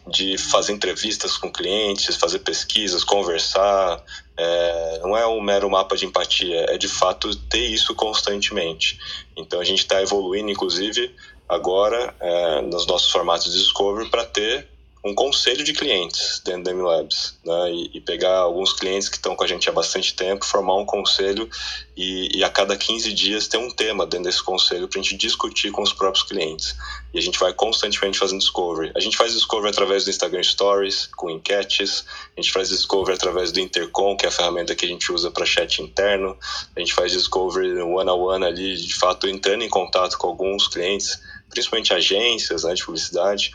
[0.07, 4.03] De fazer entrevistas com clientes, fazer pesquisas, conversar.
[4.37, 8.99] É, não é um mero mapa de empatia, é de fato ter isso constantemente.
[9.37, 11.15] Então a gente está evoluindo, inclusive,
[11.49, 14.69] agora é, nos nossos formatos de Discovery para ter
[15.09, 17.73] um conselho de clientes dentro da MLabs, né?
[17.73, 20.85] E, e, pegar alguns clientes que estão com a gente há bastante tempo, formar um
[20.85, 21.49] conselho
[21.97, 25.17] e, e a cada 15 dias ter um tema dentro desse conselho para a gente
[25.17, 26.77] discutir com os próprios clientes.
[27.13, 28.93] E a gente vai constantemente fazendo discovery.
[28.95, 32.05] A gente faz discovery através do Instagram Stories, com enquetes,
[32.37, 35.31] a gente faz discovery através do Intercom, que é a ferramenta que a gente usa
[35.31, 36.37] para chat interno,
[36.77, 41.19] a gente faz discovery one-on-one ali, de fato, entrando em contato com alguns clientes,
[41.49, 43.53] principalmente agências né, de publicidade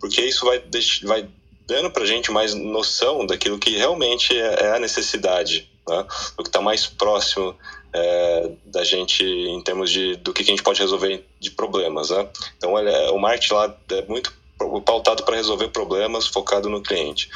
[0.00, 0.62] porque isso vai,
[1.04, 1.28] vai
[1.66, 6.06] dando para a gente mais noção daquilo que realmente é, é a necessidade, né?
[6.36, 7.56] que está mais próximo
[7.92, 12.10] é, da gente em termos de do que a gente pode resolver de problemas.
[12.10, 12.28] Né?
[12.56, 14.32] Então, é, o marketing lá é muito
[14.84, 17.30] pautado para resolver problemas, focado no cliente.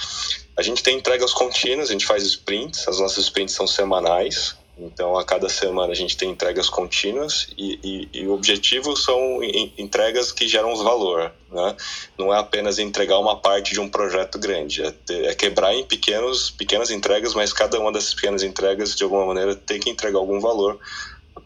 [0.57, 5.17] A gente tem entregas contínuas, a gente faz sprints, as nossas sprints são semanais, então,
[5.17, 7.79] a cada semana a gente tem entregas contínuas e,
[8.13, 9.41] e, e o objetivo são
[9.79, 11.33] entregas que geram valor.
[11.51, 11.77] Né?
[12.19, 15.85] Não é apenas entregar uma parte de um projeto grande, é, ter, é quebrar em
[15.85, 20.19] pequenos, pequenas entregas, mas cada uma dessas pequenas entregas, de alguma maneira, tem que entregar
[20.19, 20.79] algum valor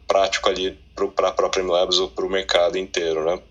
[0.06, 0.78] prático ali
[1.14, 3.24] para a própria MLabs ou para o mercado inteiro.
[3.24, 3.42] Né?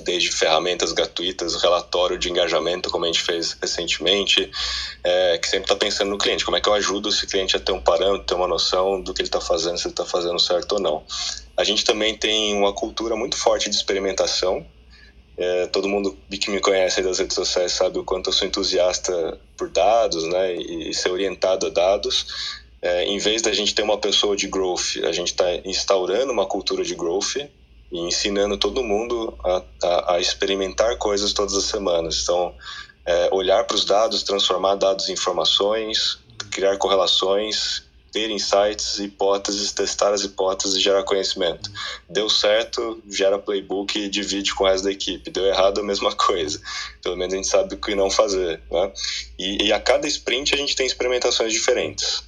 [0.00, 4.50] Desde ferramentas gratuitas, relatório de engajamento, como a gente fez recentemente,
[5.04, 7.60] é, que sempre está pensando no cliente, como é que eu ajudo esse cliente a
[7.60, 10.38] ter um parâmetro, ter uma noção do que ele está fazendo, se ele está fazendo
[10.38, 11.04] certo ou não.
[11.56, 14.66] A gente também tem uma cultura muito forte de experimentação,
[15.40, 19.40] é, todo mundo que me conhece das redes sociais sabe o quanto eu sou entusiasta
[19.56, 22.60] por dados, né, e, e ser orientado a dados.
[22.82, 26.44] É, em vez da gente ter uma pessoa de growth, a gente está instaurando uma
[26.44, 27.36] cultura de growth,
[27.90, 32.20] e ensinando todo mundo a, a, a experimentar coisas todas as semanas.
[32.22, 32.54] Então,
[33.04, 36.18] é, olhar para os dados, transformar dados em informações,
[36.50, 41.70] criar correlações, ter insights, hipóteses, testar as hipóteses e gerar conhecimento.
[42.08, 45.30] Deu certo, gera playbook e divide com o resto da equipe.
[45.30, 46.60] Deu errado, a mesma coisa.
[47.02, 48.60] Pelo menos a gente sabe o que não fazer.
[48.70, 48.92] Né?
[49.38, 52.24] E, e a cada sprint a gente tem experimentações diferentes.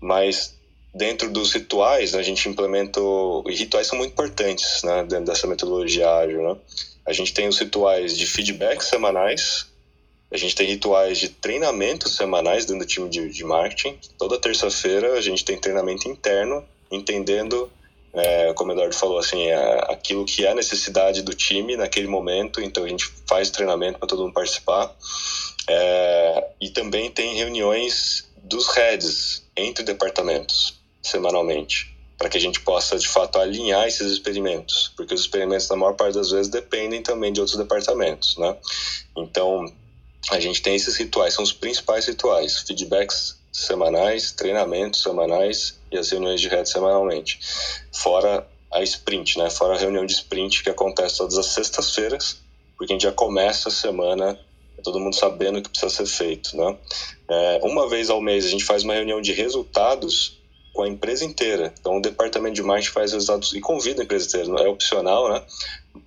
[0.00, 0.54] Mas
[0.94, 3.00] dentro dos rituais, a gente implementa.
[3.46, 6.42] E rituais são muito importantes né, dentro dessa metodologia ágil.
[6.42, 6.56] Né?
[7.04, 9.66] A gente tem os rituais de feedback semanais,
[10.30, 13.98] a gente tem rituais de treinamento semanais dentro do time de, de marketing.
[14.18, 17.70] Toda terça-feira a gente tem treinamento interno, entendendo,
[18.12, 19.50] é, como o Eduardo falou, assim,
[19.88, 22.60] aquilo que é a necessidade do time naquele momento.
[22.60, 24.92] Então a gente faz treinamento para todo mundo participar.
[25.68, 32.98] É, e também tem reuniões dos heads entre departamentos semanalmente, para que a gente possa
[32.98, 37.32] de fato alinhar esses experimentos, porque os experimentos na maior parte das vezes dependem também
[37.32, 38.56] de outros departamentos, né?
[39.16, 39.72] Então,
[40.30, 46.10] a gente tem esses rituais, são os principais rituais, feedbacks semanais, treinamentos semanais e as
[46.10, 47.38] reuniões de rede semanalmente.
[47.92, 49.50] Fora a sprint, né?
[49.50, 52.38] Fora a reunião de sprint que acontece todas as sextas-feiras,
[52.76, 54.38] porque a gente já começa a semana
[54.82, 56.76] todo mundo sabendo o que precisa ser feito, né?
[57.28, 60.38] É, uma vez ao mês a gente faz uma reunião de resultados
[60.74, 61.72] com a empresa inteira.
[61.80, 65.40] Então, o departamento de marketing faz resultados e convida a empresa inteira, é opcional, né?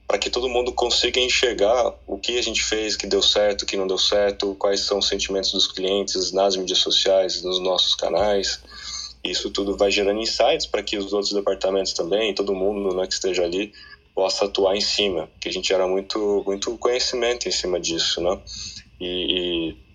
[0.05, 3.77] Para que todo mundo consiga enxergar o que a gente fez, que deu certo, que
[3.77, 8.59] não deu certo, quais são os sentimentos dos clientes nas mídias sociais, nos nossos canais.
[9.23, 13.13] Isso tudo vai gerando insights para que os outros departamentos também, todo mundo né, que
[13.13, 13.71] esteja ali,
[14.13, 18.37] possa atuar em cima, que a gente gera muito, muito conhecimento em cima disso, né?
[18.99, 19.86] E, e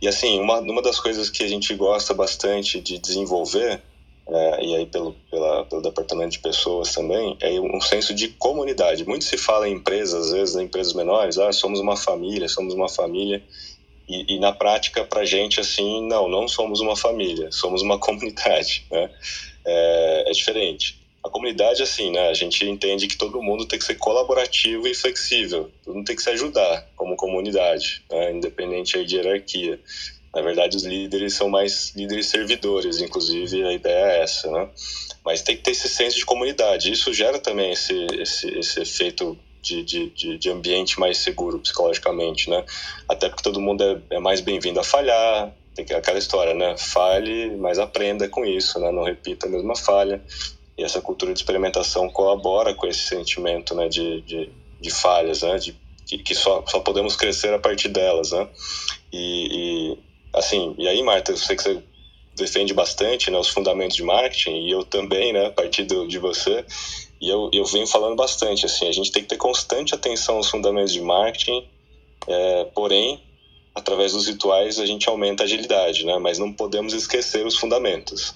[0.00, 3.82] e assim, uma, uma das coisas que a gente gosta bastante de desenvolver,
[4.28, 9.04] é, e aí pelo, pela, pelo departamento de pessoas também, é um senso de comunidade.
[9.04, 12.74] Muito se fala em empresas, às vezes, em empresas menores, ah, somos uma família, somos
[12.74, 13.42] uma família.
[14.08, 18.86] E, e na prática, para gente, assim, não, não somos uma família, somos uma comunidade,
[18.90, 19.10] né?
[19.64, 22.28] É, é diferente a comunidade, assim, né?
[22.28, 25.70] A gente entende que todo mundo tem que ser colaborativo e flexível.
[25.84, 28.32] Todo mundo tem que se ajudar como comunidade, né?
[28.32, 29.80] independente aí de hierarquia.
[30.34, 34.68] Na verdade, os líderes são mais líderes servidores, inclusive a ideia é essa, né?
[35.24, 36.92] Mas tem que ter esse senso de comunidade.
[36.92, 42.64] Isso gera também esse, esse, esse efeito de, de, de, ambiente mais seguro psicologicamente, né?
[43.08, 46.76] Até porque todo mundo é, é mais bem-vindo a falhar, tem que aquela história, né?
[46.76, 48.90] Falhe, mas aprenda com isso, né?
[48.90, 50.22] Não repita a mesma falha.
[50.78, 53.88] E essa cultura de experimentação colabora com esse sentimento, né?
[53.88, 55.58] De, de, de falhas, né?
[55.58, 55.76] De
[56.16, 58.48] que, só, só podemos crescer a partir delas, né?
[59.12, 59.48] E,
[59.92, 59.98] e,
[60.32, 61.82] assim, e aí, Marta, eu sei que você
[62.34, 66.18] defende bastante né, os fundamentos de marketing e eu também, né, a partir do, de
[66.18, 66.64] você.
[67.20, 70.48] E eu, eu venho falando bastante, assim, a gente tem que ter constante atenção aos
[70.48, 71.68] fundamentos de marketing,
[72.28, 73.20] é, porém,
[73.74, 76.16] através dos rituais a gente aumenta a agilidade, né?
[76.18, 78.34] Mas não podemos esquecer os fundamentos.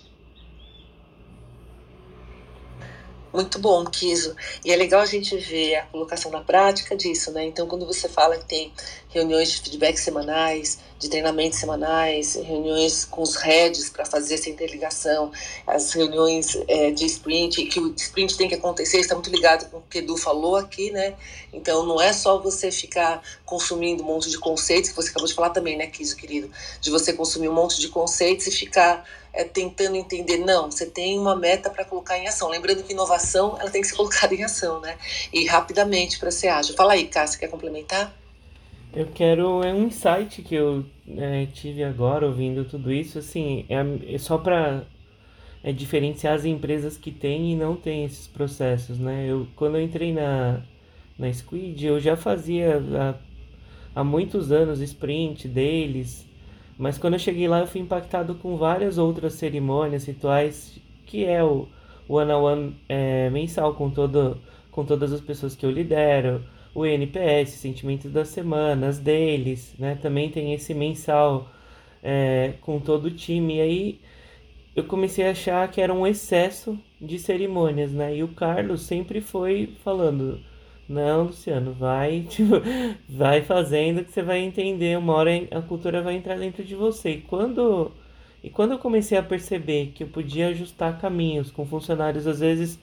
[3.32, 4.36] Muito bom, Kiso.
[4.62, 7.42] E é legal a gente ver a colocação na prática disso, né?
[7.46, 8.70] Então, quando você fala que tem
[9.08, 15.32] reuniões de feedback semanais, de treinamentos semanais, reuniões com os heads para fazer essa interligação,
[15.66, 19.78] as reuniões é, de sprint, que o sprint tem que acontecer, está muito ligado com
[19.78, 21.14] o que Edu falou aqui, né?
[21.54, 25.32] Então, não é só você ficar consumindo um monte de conceitos, que você acabou de
[25.32, 26.50] falar também, né, Kiso, querido?
[26.82, 30.38] De você consumir um monte de conceitos e ficar é, tentando entender.
[30.38, 32.48] Não, você tem uma meta para colocar em ação.
[32.48, 34.96] Lembrando que inovação ela tem que ser colocada em ação, né?
[35.32, 36.74] E rapidamente para ser ágil.
[36.74, 38.14] Fala aí, Cássio, quer complementar?
[38.94, 40.84] Eu quero é um insight que eu
[41.16, 44.84] é, tive agora ouvindo tudo isso, assim, é, é só para
[45.64, 49.26] é, diferenciar as empresas que têm e não têm esses processos, né?
[49.26, 50.62] Eu quando eu entrei na
[51.18, 52.82] na Squid, eu já fazia
[53.94, 56.26] há, há muitos anos sprint deles,
[56.82, 61.40] mas quando eu cheguei lá, eu fui impactado com várias outras cerimônias, rituais, que é
[61.40, 61.68] o
[62.08, 64.36] one-on-one -on -one, é, mensal com, todo,
[64.72, 69.94] com todas as pessoas que eu lidero, o NPS, Sentimento das Semanas deles, né?
[69.94, 71.48] Também tem esse mensal
[72.02, 73.58] é, com todo o time.
[73.58, 74.00] E aí
[74.74, 78.16] eu comecei a achar que era um excesso de cerimônias, né?
[78.16, 80.40] E o Carlos sempre foi falando
[80.92, 82.56] não, Luciano, vai, tipo,
[83.08, 84.96] vai fazendo que você vai entender.
[84.98, 87.12] Uma hora a cultura vai entrar dentro de você.
[87.12, 87.90] E quando,
[88.44, 92.78] e quando eu comecei a perceber que eu podia ajustar caminhos com funcionários, às vezes,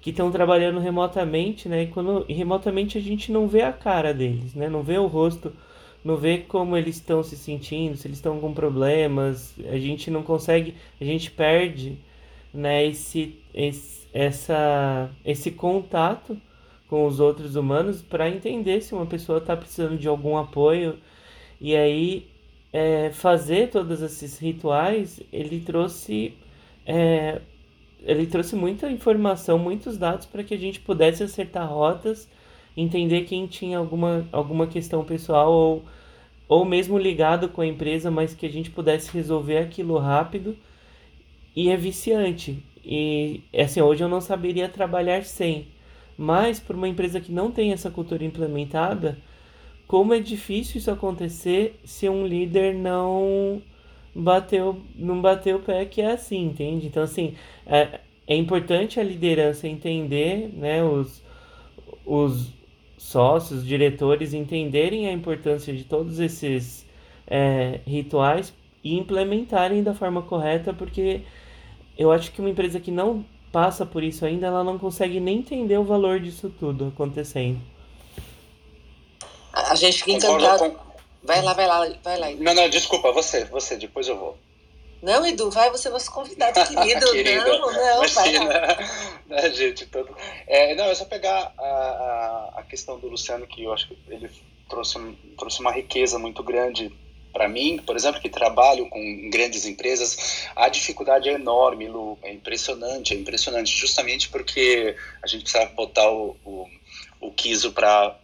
[0.00, 1.82] que estão trabalhando remotamente, né?
[1.84, 4.68] E, quando, e remotamente a gente não vê a cara deles, né?
[4.68, 5.52] Não vê o rosto,
[6.04, 9.54] não vê como eles estão se sentindo, se eles estão com problemas.
[9.68, 11.98] A gente não consegue, a gente perde,
[12.54, 12.86] né?
[12.86, 16.36] Esse, esse, essa, esse contato
[16.90, 20.98] com os outros humanos para entender se uma pessoa está precisando de algum apoio.
[21.60, 22.26] E aí,
[22.72, 26.34] é, fazer todos esses rituais, ele trouxe,
[26.84, 27.40] é,
[28.02, 32.28] ele trouxe muita informação, muitos dados para que a gente pudesse acertar rotas,
[32.76, 35.84] entender quem tinha alguma, alguma questão pessoal ou,
[36.48, 40.56] ou mesmo ligado com a empresa, mas que a gente pudesse resolver aquilo rápido.
[41.54, 42.62] E é viciante.
[42.84, 45.68] E assim, hoje eu não saberia trabalhar sem
[46.20, 49.16] mas para uma empresa que não tem essa cultura implementada,
[49.86, 53.62] como é difícil isso acontecer se um líder não
[54.14, 56.86] bateu, não bateu o pé que é assim, entende?
[56.86, 61.22] Então assim, é, é importante a liderança entender, né, os,
[62.04, 62.52] os
[62.98, 66.86] sócios, diretores entenderem a importância de todos esses
[67.26, 68.52] é, rituais
[68.84, 71.22] e implementarem da forma correta, porque
[71.96, 75.38] eu acho que uma empresa que não passa por isso ainda, ela não consegue nem
[75.38, 77.60] entender o valor disso tudo acontecendo.
[79.52, 80.70] A gente fica encantado.
[80.70, 80.90] Com...
[81.22, 82.30] Vai lá, vai lá, vai lá.
[82.30, 84.38] Não, não, desculpa, você, você, depois eu vou.
[85.02, 87.06] Não, Edu, vai, você é nosso convidado querido.
[87.12, 88.46] querido não, não, imagina.
[88.46, 88.78] vai lá.
[89.26, 90.14] Né, gente, todo...
[90.46, 93.98] É, não, é só pegar a, a, a questão do Luciano, que eu acho que
[94.08, 94.30] ele
[94.68, 94.98] trouxe,
[95.38, 96.92] trouxe uma riqueza muito grande
[97.32, 102.32] para mim, por exemplo, que trabalho com grandes empresas, a dificuldade é enorme, Lu, é
[102.32, 106.66] impressionante, é impressionante, justamente porque a gente precisa botar o, o,
[107.20, 108.16] o Kiso para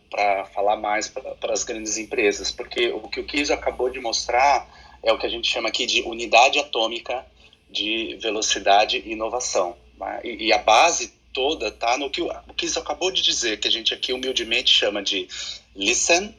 [0.55, 4.69] falar mais para as grandes empresas, porque o que o Kiso acabou de mostrar
[5.03, 7.25] é o que a gente chama aqui de unidade atômica
[7.71, 9.77] de velocidade e inovação.
[9.99, 10.21] Né?
[10.25, 13.69] E, e, a base toda está no que o, o Kiso acabou de dizer, que
[13.69, 15.29] a gente aqui humildemente chama de
[15.75, 16.35] listen,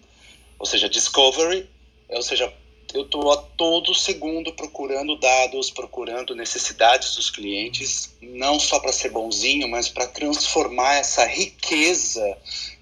[0.60, 1.70] ou seja, discovery,
[2.10, 2.54] ou seja,
[2.94, 9.10] eu estou a todo segundo procurando dados, procurando necessidades dos clientes, não só para ser
[9.10, 12.38] bonzinho, mas para transformar essa riqueza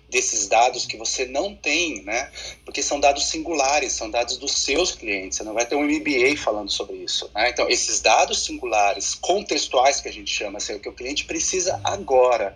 [0.09, 2.31] desses dados que você não tem, né?
[2.63, 5.37] Porque são dados singulares, são dados dos seus clientes.
[5.37, 7.49] Você não vai ter um MBA falando sobre isso, né?
[7.49, 11.25] Então, esses dados singulares, contextuais que a gente chama, assim, é o que o cliente
[11.25, 12.55] precisa agora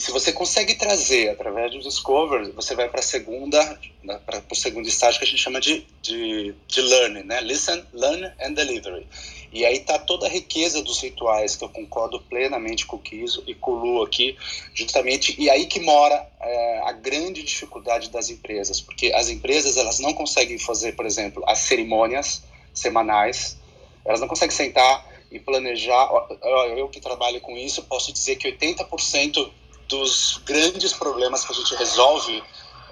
[0.00, 4.42] E se você consegue trazer através do Discover, você vai para a segunda, né, para
[4.50, 7.42] o segundo estágio que a gente chama de, de, de learning, né?
[7.42, 9.06] Listen, learn and delivery.
[9.52, 13.44] E aí está toda a riqueza dos rituais, que eu concordo plenamente com o Kiso
[13.46, 14.38] e com o Lu aqui,
[14.72, 19.98] justamente, e aí que mora é, a grande dificuldade das empresas, porque as empresas elas
[19.98, 22.42] não conseguem fazer, por exemplo, as cerimônias
[22.72, 23.58] semanais,
[24.02, 26.08] elas não conseguem sentar e planejar.
[26.74, 29.59] Eu que trabalho com isso, posso dizer que 80%
[29.90, 32.42] dos grandes problemas que a gente resolve,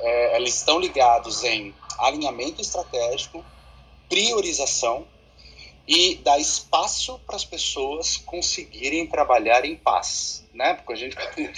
[0.01, 3.45] é, eles estão ligados em alinhamento estratégico,
[4.09, 5.07] priorização
[5.87, 10.75] e dar espaço para as pessoas conseguirem trabalhar em paz, né?
[10.75, 11.17] Porque a gente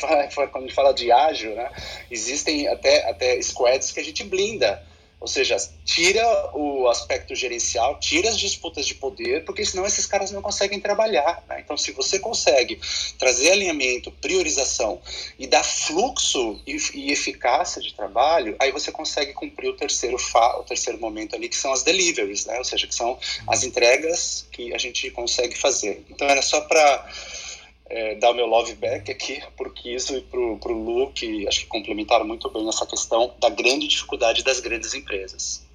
[0.53, 1.71] quando a gente fala de ágil, né?
[2.11, 4.87] Existem até até squads que a gente blinda
[5.21, 5.55] ou seja,
[5.85, 6.25] tira
[6.57, 11.45] o aspecto gerencial, tira as disputas de poder, porque senão esses caras não conseguem trabalhar.
[11.47, 11.61] Né?
[11.61, 12.81] Então, se você consegue
[13.19, 14.99] trazer alinhamento, priorização
[15.39, 20.59] e dar fluxo e, e, eficácia de trabalho, aí você consegue cumprir o terceiro fa,
[20.59, 22.57] o terceiro momento ali, que são as deliveries, né?
[22.57, 26.03] ou seja, que são as entregas que a gente consegue fazer.
[26.09, 27.07] Então, era só para
[27.91, 31.61] é, dar o meu love back aqui pro Kiso e pro, pro Lu, que acho
[31.61, 35.69] que complementaram muito bem essa questão da grande dificuldade das grandes empresas.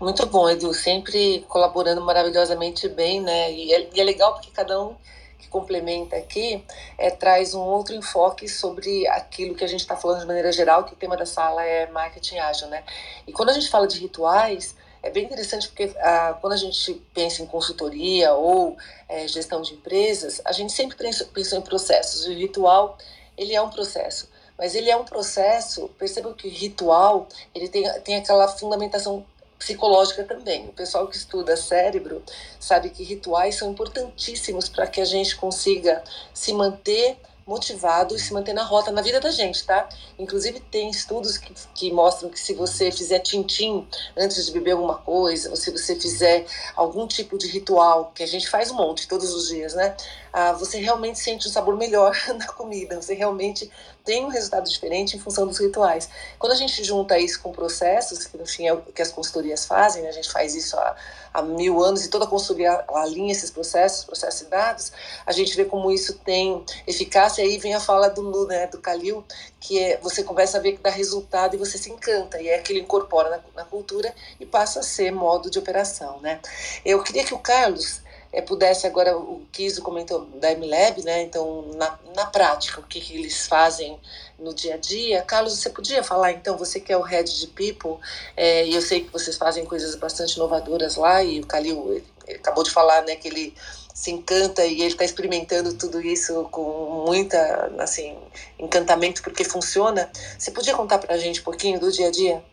[0.00, 3.52] Muito bom, Edu, sempre colaborando maravilhosamente bem, né?
[3.52, 4.94] E é, e é legal porque cada um
[5.38, 6.64] que complementa aqui
[6.96, 10.84] é, traz um outro enfoque sobre aquilo que a gente está falando de maneira geral,
[10.84, 12.84] que o tema da sala é marketing ágil, né?
[13.26, 16.94] E quando a gente fala de rituais, é bem interessante porque ah, quando a gente
[17.14, 18.76] pensa em consultoria ou
[19.08, 22.26] é, gestão de empresas, a gente sempre pensa em processos.
[22.26, 22.98] O ritual,
[23.36, 27.88] ele é um processo, mas ele é um processo, perceba que o ritual, ele tem,
[28.00, 29.24] tem aquela fundamentação
[29.58, 30.68] psicológica também.
[30.68, 32.22] O pessoal que estuda cérebro
[32.60, 37.18] sabe que rituais são importantíssimos para que a gente consiga se manter
[37.48, 39.88] motivado e se manter na rota na vida da gente, tá?
[40.18, 44.96] Inclusive tem estudos que, que mostram que se você fizer tintim antes de beber alguma
[44.96, 46.44] coisa, ou se você fizer
[46.76, 49.96] algum tipo de ritual, que a gente faz um monte todos os dias, né?
[50.32, 53.70] Ah, você realmente sente um sabor melhor na comida, você realmente
[54.08, 56.08] tem um resultado diferente em função dos rituais.
[56.38, 59.66] Quando a gente junta isso com processos, que no fim é o que as consultorias
[59.66, 60.08] fazem, né?
[60.08, 60.96] a gente faz isso há,
[61.34, 64.92] há mil anos e toda a consultoria alinha esses processos, processos e dados,
[65.26, 67.44] a gente vê como isso tem eficácia.
[67.44, 69.22] Aí vem a fala do né, do Calil,
[69.60, 72.56] que é você começa a ver que dá resultado e você se encanta, e é
[72.56, 76.18] aquilo incorpora na, na cultura e passa a ser modo de operação.
[76.22, 76.40] Né?
[76.82, 78.00] Eu queria que o Carlos
[78.32, 81.22] é, pudesse agora, o Kiso comentou da MLab, né?
[81.22, 83.98] Então, na, na prática, o que, que eles fazem
[84.38, 85.22] no dia a dia.
[85.22, 87.98] Carlos, você podia falar, então, você que é o head de People,
[88.36, 92.62] é, e eu sei que vocês fazem coisas bastante inovadoras lá, e o Calil acabou
[92.62, 93.54] de falar, né, que ele
[93.94, 98.16] se encanta e ele está experimentando tudo isso com muita, assim,
[98.58, 100.08] encantamento porque funciona.
[100.38, 102.44] Você podia contar para a gente um pouquinho do dia a dia?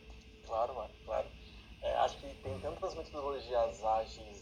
[0.44, 0.74] Claro,
[1.04, 1.26] claro.
[1.82, 4.36] É, acho que tem tantas metodologias ágeis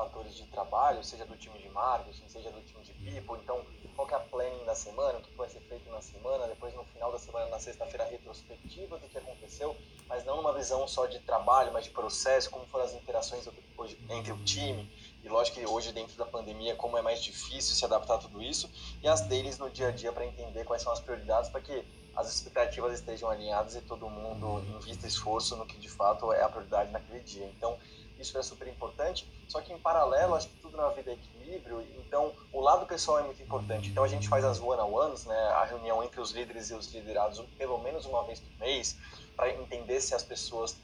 [0.00, 3.60] fatores de trabalho, seja do time de marketing, seja do time de people, então
[3.96, 6.72] qual que é a planning da semana, o que vai ser feito na semana, depois
[6.74, 9.76] no final da semana, na sexta-feira, retrospectiva do que aconteceu,
[10.08, 13.46] mas não numa visão só de trabalho, mas de processo, como foram as interações
[14.08, 14.88] entre o time,
[15.22, 18.40] e lógico que hoje dentro da pandemia, como é mais difícil se adaptar a tudo
[18.40, 18.70] isso,
[19.02, 21.84] e as deles no dia a dia para entender quais são as prioridades para que
[22.14, 26.48] as expectativas estejam alinhadas e todo mundo invista esforço no que de fato é a
[26.48, 27.46] prioridade naquele dia.
[27.46, 27.78] Então,
[28.20, 31.80] isso é super importante, só que em paralelo, acho que tudo na vida é equilíbrio,
[31.98, 33.88] então o lado pessoal é muito importante.
[33.88, 37.40] Então a gente faz as one-on-ones, né, a reunião entre os líderes e os liderados
[37.56, 38.96] pelo menos uma vez por mês,
[39.36, 40.76] para entender se as pessoas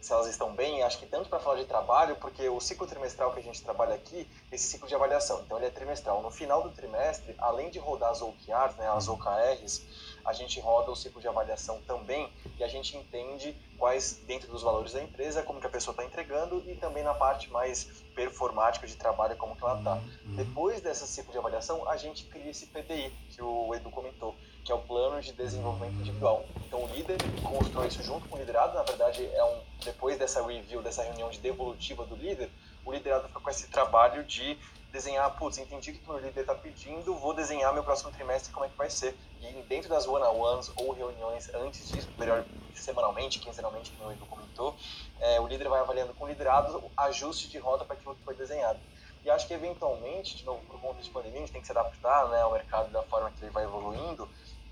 [0.00, 3.32] se elas estão bem, acho que tanto para falar de trabalho, porque o ciclo trimestral
[3.32, 6.22] que a gente trabalha aqui, esse ciclo de avaliação, então ele é trimestral.
[6.22, 10.90] No final do trimestre, além de rodar as OKRs, né, as OKRs, a gente roda
[10.90, 15.42] o ciclo de avaliação também e a gente entende quais, dentro dos valores da empresa,
[15.42, 19.56] como que a pessoa está entregando e também na parte mais performática de trabalho, como
[19.56, 19.94] que ela está.
[19.94, 20.36] Uhum.
[20.36, 24.70] Depois desse ciclo de avaliação, a gente cria esse PDI, que o Edu comentou, que
[24.70, 26.44] é o Plano de Desenvolvimento Individual.
[26.66, 30.46] Então, o líder constrói isso junto com o liderado, na verdade, é um depois dessa
[30.46, 32.50] review, dessa reunião de devolutiva do líder,
[32.84, 34.58] o liderado fica com esse trabalho de
[34.92, 38.52] desenhar, putz, entendi o que o meu líder está pedindo, vou desenhar meu próximo trimestre
[38.52, 39.16] como é que vai ser.
[39.40, 44.74] E dentro das one-on-ones ou reuniões antes disso, melhor semanalmente, quinzenalmente, que o comentou,
[45.20, 48.34] é, o líder vai avaliando com o liderado ajuste de rota para aquilo que foi
[48.34, 48.78] desenhado.
[49.24, 51.72] E acho que eventualmente, de novo, por conta de pandemia, a gente tem que se
[51.72, 54.28] adaptar né, ao mercado da forma que ele vai evoluindo.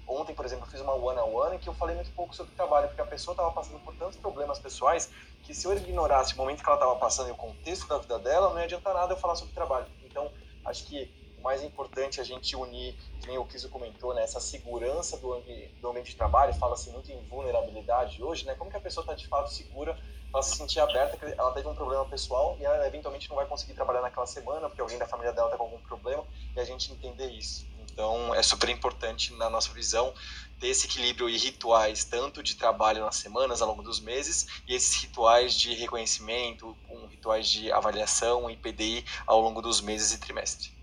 [0.06, 2.88] Ontem, por exemplo, eu fiz uma one-on-one em que eu falei muito pouco sobre trabalho,
[2.88, 5.10] porque a pessoa estava passando por tantos problemas pessoais
[5.42, 8.18] que se eu ignorasse o momento que ela estava passando e o contexto da vida
[8.18, 9.86] dela, não ia adiantar nada eu falar sobre trabalho.
[10.18, 10.32] Então,
[10.64, 11.08] acho que
[11.38, 15.16] o mais importante é a gente unir, que nem o Kiso comentou, né, essa segurança
[15.18, 18.80] do, ambi do ambiente de trabalho, fala-se muito em vulnerabilidade hoje, né, como que a
[18.80, 19.96] pessoa está de fato segura
[20.32, 23.46] para se sentir aberta, que ela teve um problema pessoal e ela eventualmente não vai
[23.46, 26.64] conseguir trabalhar naquela semana, porque alguém da família dela está com algum problema, e a
[26.64, 27.64] gente entender isso.
[27.98, 30.14] Então, é super importante na nossa visão
[30.60, 34.74] ter esse equilíbrio e rituais, tanto de trabalho nas semanas, ao longo dos meses, e
[34.76, 40.20] esses rituais de reconhecimento, um, rituais de avaliação e PDI ao longo dos meses e
[40.20, 40.77] trimestre.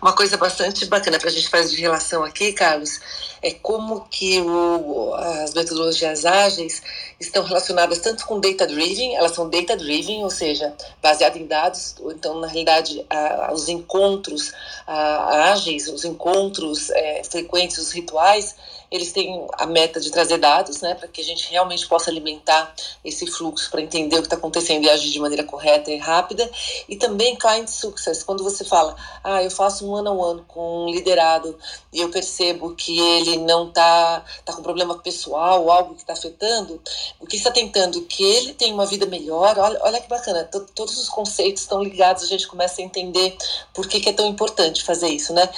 [0.00, 3.00] Uma coisa bastante bacana para a gente fazer de relação aqui, Carlos,
[3.42, 6.82] é como que o, as metodologias ágeis
[7.18, 11.94] estão relacionadas tanto com data driven, elas são data driven, ou seja, baseadas em dados,
[12.00, 14.52] ou então na realidade a, os encontros
[14.86, 18.54] a, ágeis, os encontros é, frequentes, os rituais,
[18.90, 22.74] eles têm a meta de trazer dados, né, para que a gente realmente possa alimentar
[23.04, 26.48] esse fluxo para entender o que está acontecendo e agir de maneira correta e rápida.
[26.88, 30.84] E também client success, quando você fala, ah, eu faço um one on one com
[30.84, 31.58] um liderado
[31.92, 36.80] e eu percebo que ele não está tá com problema pessoal, algo que está afetando,
[37.20, 39.58] o que está tentando que ele tenha uma vida melhor.
[39.58, 43.36] Olha, olha que bacana, todos os conceitos estão ligados, a gente começa a entender
[43.72, 45.48] por que, que é tão importante fazer isso, né?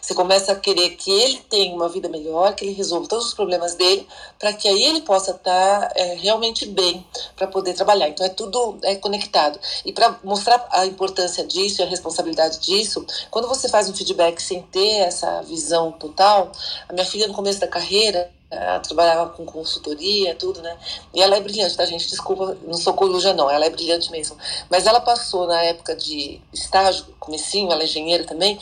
[0.00, 3.34] Você começa a querer que ele tenha uma vida melhor, que ele resolva todos os
[3.34, 4.06] problemas dele,
[4.38, 7.04] para que aí ele possa estar tá, é, realmente bem
[7.36, 8.08] para poder trabalhar.
[8.08, 9.58] Então é tudo é conectado.
[9.84, 14.40] E para mostrar a importância disso e a responsabilidade disso, quando você faz um feedback
[14.40, 16.52] sem ter essa visão total,
[16.88, 20.76] a minha filha no começo da carreira, ela trabalhava com consultoria, tudo, né?
[21.14, 22.06] E ela é brilhante, tá, gente?
[22.06, 23.50] Desculpa, não sou coruja, não.
[23.50, 24.36] Ela é brilhante mesmo.
[24.70, 28.60] Mas ela passou na época de estágio, comecinho, ela é engenheira também,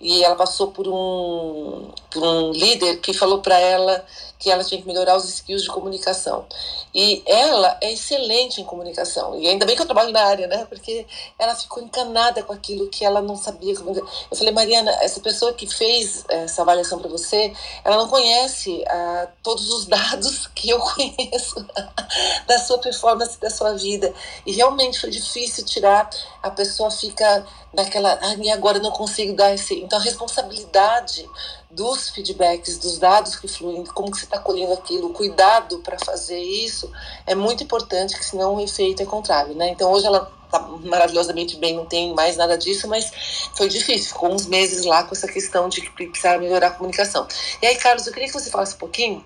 [0.00, 4.04] e ela passou por um, por um líder que falou para ela
[4.42, 6.44] que ela tinha que melhorar os skills de comunicação.
[6.92, 9.38] E ela é excelente em comunicação.
[9.38, 10.66] E ainda bem que eu trabalho na área, né?
[10.68, 11.06] Porque
[11.38, 13.72] ela ficou encanada com aquilo que ela não sabia.
[13.72, 17.52] Eu falei, Mariana, essa pessoa que fez essa avaliação para você,
[17.84, 21.64] ela não conhece ah, todos os dados que eu conheço
[22.48, 24.12] da sua performance, da sua vida.
[24.44, 26.10] E realmente foi difícil tirar.
[26.42, 29.74] A pessoa fica naquela, ah, e agora eu não consigo dar esse.
[29.80, 31.28] Então a responsabilidade
[31.70, 35.98] dos feedbacks, dos dados que fluem, como que você está colhendo aquilo, o cuidado para
[35.98, 36.90] fazer isso
[37.26, 39.70] é muito importante, que senão o efeito é contrário, né?
[39.70, 43.10] Então hoje ela está maravilhosamente bem, não tem mais nada disso, mas
[43.56, 47.26] foi difícil, ficou uns meses lá com essa questão de que precisava melhorar a comunicação.
[47.62, 49.24] E aí, Carlos, eu queria que você falasse um pouquinho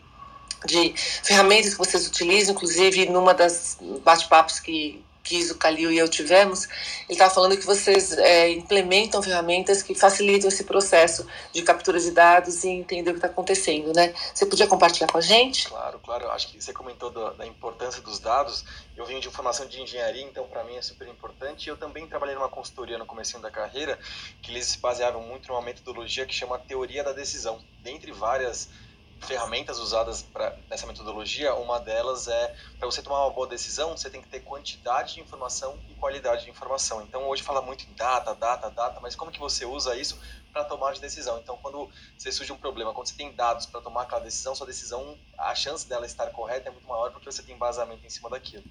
[0.65, 6.09] de ferramentas que vocês utilizam, inclusive numa das bate-papos que que o Calil e eu
[6.09, 6.67] tivemos,
[7.09, 12.13] ele estava falando que vocês é, implementam ferramentas que facilitam esse processo de captura de
[12.13, 14.15] dados e entender o que está acontecendo, né?
[14.33, 15.69] Você podia compartilhar com a gente?
[15.69, 16.31] Claro, claro.
[16.31, 18.65] Acho que você comentou da, da importância dos dados.
[18.97, 21.69] Eu vim de formação de engenharia, então para mim é super importante.
[21.69, 23.99] Eu também trabalhei numa consultoria no começo da carreira,
[24.41, 27.59] que eles se baseavam muito numa metodologia que chama teoria da decisão.
[27.83, 28.69] Dentre várias
[29.21, 34.11] ferramentas usadas para nessa metodologia, uma delas é para você tomar uma boa decisão, você
[34.11, 37.03] tem que ter quantidade de informação e qualidade de informação.
[37.03, 40.19] Então hoje fala muito em data, data, data, mas como que você usa isso
[40.53, 41.39] para tomar de decisão?
[41.39, 44.67] Então quando você surge um problema, quando você tem dados para tomar aquela decisão, sua
[44.67, 48.31] decisão, a chance dela estar correta é muito maior porque você tem embasamento em cima
[48.31, 48.65] daquilo.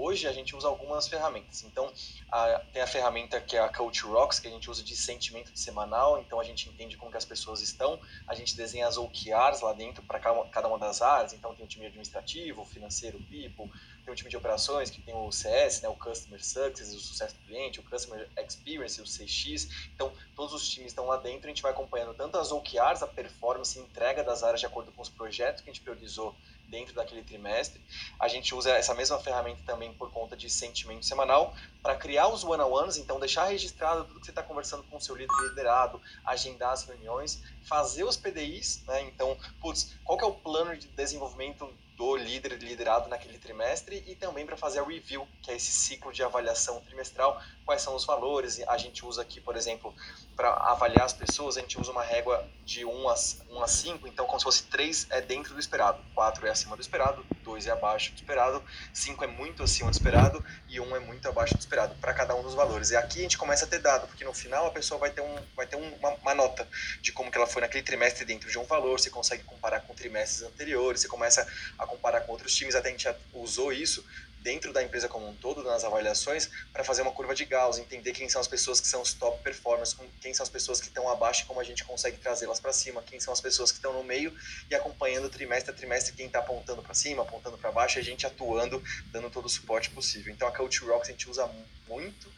[0.00, 1.64] Hoje a gente usa algumas ferramentas.
[1.64, 1.92] Então,
[2.30, 5.50] a, tem a ferramenta que é a Coach Rocks, que a gente usa de sentimento
[5.50, 6.20] de semanal.
[6.20, 8.00] Então, a gente entende como que as pessoas estão.
[8.24, 11.32] A gente desenha as OKRs lá dentro para cada uma das áreas.
[11.32, 13.68] Então, tem o time administrativo, financeiro, people,
[14.04, 17.34] tem o time de operações, que tem o CS, né, o Customer Success, o sucesso
[17.34, 19.90] do cliente, o Customer Experience, o CX.
[19.92, 21.46] Então, todos os times estão lá dentro.
[21.46, 24.92] A gente vai acompanhando tanto as OKRs, a performance e entrega das áreas de acordo
[24.92, 26.36] com os projetos que a gente priorizou
[26.68, 27.82] dentro daquele trimestre.
[28.20, 32.44] A gente usa essa mesma ferramenta também por conta de sentimento semanal para criar os
[32.44, 36.84] one-on-ones, então deixar registrado tudo que você está conversando com o seu liderado, agendar as
[36.84, 39.02] reuniões, fazer os PDIs, né?
[39.02, 44.14] Então, putz, qual que é o plano de desenvolvimento do líder liderado naquele trimestre e
[44.14, 48.04] também para fazer a review, que é esse ciclo de avaliação trimestral, quais são os
[48.04, 48.60] valores.
[48.68, 49.92] A gente usa aqui, por exemplo,
[50.36, 53.14] para avaliar as pessoas, a gente usa uma régua de 1 a,
[53.50, 56.76] 1 a 5, então como se fosse 3 é dentro do esperado, 4 é acima
[56.76, 58.62] do esperado, 2 é abaixo do esperado,
[58.94, 62.36] 5 é muito acima do esperado e 1 é muito abaixo do esperado, para cada
[62.36, 62.90] um dos valores.
[62.92, 65.22] E aqui a gente começa a ter dado, porque no final a pessoa vai ter,
[65.22, 66.68] um, vai ter uma, uma nota
[67.02, 69.94] de como que ela foi naquele trimestre dentro de um valor, você consegue comparar com
[69.94, 71.44] trimestres anteriores, você começa
[71.76, 74.04] a comparar com outros times, até a gente usou isso
[74.40, 78.12] dentro da empresa como um todo, nas avaliações, para fazer uma curva de Gauss, entender
[78.12, 81.08] quem são as pessoas que são os top performers, quem são as pessoas que estão
[81.08, 84.04] abaixo como a gente consegue trazê-las para cima, quem são as pessoas que estão no
[84.04, 84.34] meio
[84.70, 88.04] e acompanhando trimestre a trimestre quem está apontando para cima, apontando para baixo, e a
[88.04, 90.32] gente atuando, dando todo o suporte possível.
[90.32, 91.50] Então a Coach Rocks a gente usa
[91.88, 92.37] muito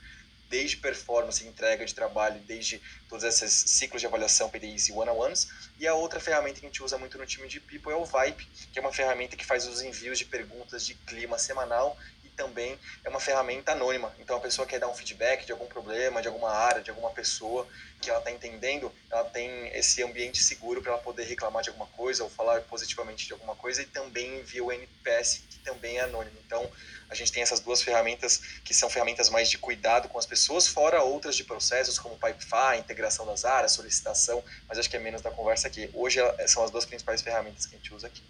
[0.50, 5.48] desde performance, entrega de trabalho, desde todos esses ciclos de avaliação, PDIs e one-on-ones.
[5.78, 8.04] E a outra ferramenta que a gente usa muito no time de People é o
[8.04, 11.96] Vibe, que é uma ferramenta que faz os envios de perguntas de clima semanal
[12.40, 14.14] também é uma ferramenta anônima.
[14.18, 17.10] Então a pessoa quer dar um feedback de algum problema, de alguma área, de alguma
[17.10, 17.66] pessoa
[18.00, 21.86] que ela está entendendo, ela tem esse ambiente seguro para ela poder reclamar de alguma
[21.88, 26.00] coisa ou falar positivamente de alguma coisa e também envia o NPS, que também é
[26.00, 26.36] anônimo.
[26.46, 26.70] Então
[27.10, 30.68] a gente tem essas duas ferramentas que são ferramentas mais de cuidado com as pessoas,
[30.68, 35.20] fora outras de processos como Pipefy, integração das áreas, solicitação, mas acho que é menos
[35.20, 35.90] da conversa aqui.
[35.92, 38.22] Hoje são as duas principais ferramentas que a gente usa aqui.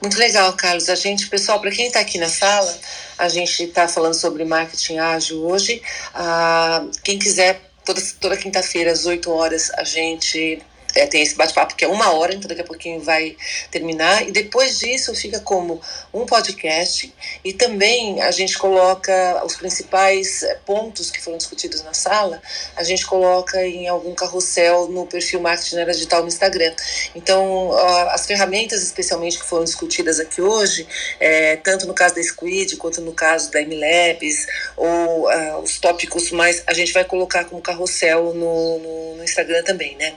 [0.00, 0.88] Muito legal, Carlos.
[0.88, 2.76] A gente, pessoal, para quem está aqui na sala,
[3.16, 5.80] a gente está falando sobre marketing ágil hoje.
[6.12, 10.60] Ah, quem quiser, toda, toda quinta-feira, às 8 horas, a gente
[10.94, 13.36] é, tem esse bate-papo que é uma hora, então daqui a pouquinho vai
[13.70, 14.26] terminar.
[14.26, 15.80] E depois disso fica como
[16.12, 17.12] um podcast
[17.44, 22.40] e também a gente coloca os principais é, pontos que foram discutidos na sala,
[22.76, 26.74] a gente coloca em algum carrossel no perfil Marketing Era Digital no Instagram.
[27.14, 27.72] Então,
[28.10, 30.86] as ferramentas especialmente que foram discutidas aqui hoje,
[31.18, 36.30] é, tanto no caso da Squid quanto no caso da MLabs, ou uh, os tópicos
[36.30, 40.14] mais, a gente vai colocar como carrossel no, no, no Instagram também, né?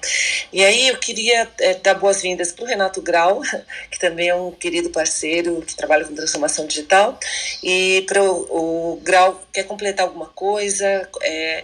[0.52, 3.42] E aí eu queria é, dar boas-vindas para o Renato Grau,
[3.90, 7.20] que também é um querido parceiro que trabalha com transformação digital.
[7.64, 11.10] E para o, Grau, quer completar alguma coisa?
[11.22, 11.64] É,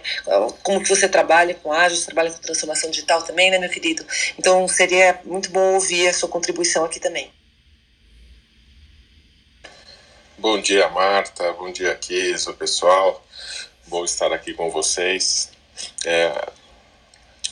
[0.62, 4.04] como que você trabalha com ágil, você trabalha com transformação digital também, né, meu querido?
[4.38, 7.30] Então seria muito bom ouvir a sua contribuição aqui também.
[10.38, 11.52] Bom dia, Marta.
[11.52, 13.24] Bom dia, Kiso, pessoal.
[13.86, 15.50] Bom estar aqui com vocês.
[16.04, 16.48] É,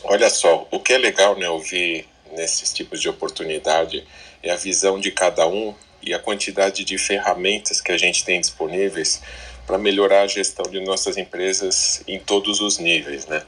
[0.05, 4.05] Olha só, o que é legal né, ouvir nesses tipos de oportunidade
[4.43, 8.41] é a visão de cada um e a quantidade de ferramentas que a gente tem
[8.41, 9.23] disponíveis
[9.67, 13.43] para melhorar a gestão de nossas empresas em todos os níveis, né?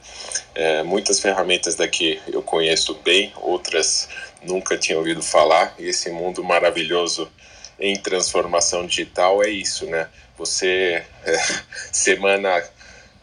[0.53, 4.07] É, muitas ferramentas daqui eu conheço bem, outras
[4.41, 7.29] nunca tinha ouvido falar e esse mundo maravilhoso
[7.77, 10.07] em transformação digital é isso, né?
[10.37, 11.37] Você é,
[11.91, 12.63] semana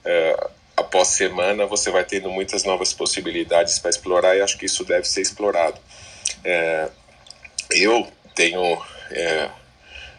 [0.04, 0.50] é,
[0.82, 5.06] após semana você vai tendo muitas novas possibilidades para explorar e acho que isso deve
[5.06, 5.80] ser explorado.
[6.44, 6.88] É,
[7.70, 9.48] eu tenho é,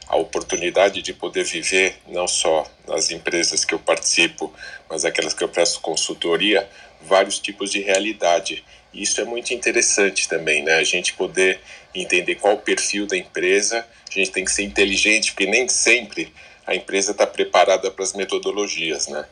[0.08, 4.54] a oportunidade de poder viver não só nas empresas que eu participo,
[4.90, 6.68] mas aquelas que eu presto consultoria,
[7.02, 8.64] vários tipos de realidade.
[8.94, 10.76] Isso é muito interessante também, né?
[10.76, 11.60] A gente poder
[11.94, 16.32] entender qual o perfil da empresa, a gente tem que ser inteligente, porque nem sempre
[16.66, 19.26] a empresa está preparada para as metodologias, né?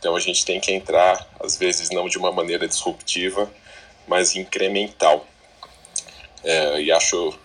[0.00, 3.52] Então a gente tem que entrar, às vezes não de uma maneira disruptiva,
[4.08, 5.26] mas incremental.
[6.42, 7.38] É, e acho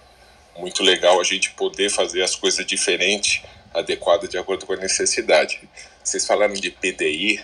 [0.57, 3.43] muito legal a gente poder fazer as coisas diferentes,
[3.73, 5.59] adequadas de acordo com a necessidade.
[6.01, 7.43] Vocês falaram de PDI,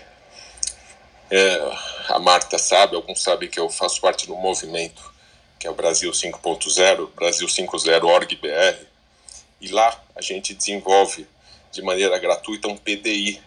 [1.30, 1.72] é,
[2.08, 5.12] a Marta sabe, alguns sabem que eu faço parte do movimento,
[5.58, 8.86] que é o Brasil 5.0, Brasil 5.0 org.br,
[9.60, 11.26] e lá a gente desenvolve
[11.70, 13.42] de maneira gratuita um PDI,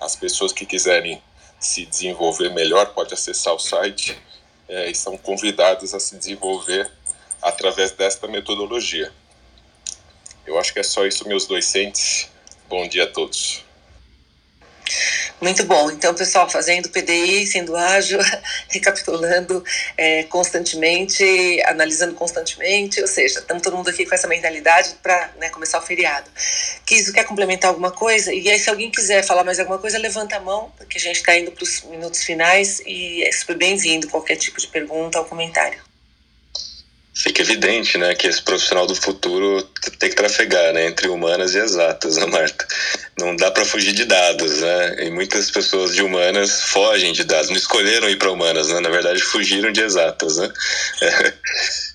[0.00, 1.22] as pessoas que quiserem
[1.58, 4.16] se desenvolver melhor podem acessar o site
[4.68, 6.90] é, e são convidadas a se desenvolver
[7.42, 9.12] através desta metodologia.
[10.46, 12.30] Eu acho que é só isso, meus dois centes.
[12.68, 13.65] Bom dia a todos.
[15.40, 15.90] Muito bom.
[15.90, 18.18] Então, pessoal, fazendo PDI, sendo ágil,
[18.68, 19.62] recapitulando
[19.96, 21.24] é, constantemente,
[21.66, 25.82] analisando constantemente, ou seja, estamos todo mundo aqui com essa mentalidade para né, começar o
[25.82, 26.30] feriado.
[26.86, 28.32] Kiso, quer complementar alguma coisa?
[28.32, 31.16] E aí, se alguém quiser falar mais alguma coisa, levanta a mão, porque a gente
[31.16, 35.24] está indo para os minutos finais e é super bem-vindo qualquer tipo de pergunta ou
[35.24, 35.86] comentário
[37.16, 41.58] fica evidente, né, que esse profissional do futuro tem que trafegar, né, entre humanas e
[41.58, 42.66] exatas, né, Marta?
[43.18, 45.06] Não dá para fugir de dados, né?
[45.06, 48.80] E muitas pessoas de humanas fogem de dados, não escolheram ir para humanas, né?
[48.80, 50.52] Na verdade, fugiram de exatas, né?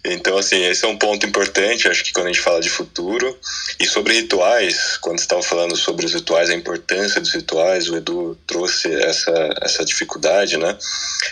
[0.03, 3.37] Então, assim, esse é um ponto importante, acho que quando a gente fala de futuro.
[3.79, 7.95] E sobre rituais, quando você estava falando sobre os rituais, a importância dos rituais, o
[7.95, 10.75] Edu trouxe essa, essa dificuldade, né?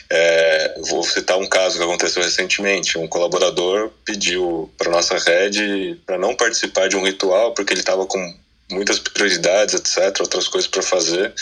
[0.07, 2.97] É, vou citar um caso que aconteceu recentemente.
[2.97, 6.48] Um colaborador pediu para nossa rede para não participar
[6.89, 8.35] de um ritual porque ele estava com
[8.71, 11.33] muitas prioridades, etc., outras coisas para fazer.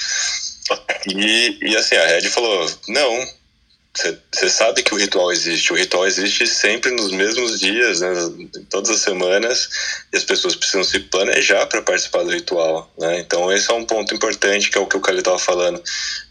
[1.07, 3.27] E, e assim, a Red falou: não,
[4.31, 5.73] você sabe que o ritual existe.
[5.73, 8.09] O ritual existe sempre nos mesmos dias, né,
[8.69, 9.69] todas as semanas,
[10.13, 12.91] e as pessoas precisam se planejar para participar do ritual.
[12.97, 13.19] Né?
[13.19, 15.81] Então, esse é um ponto importante, que é o que o Cali estava falando.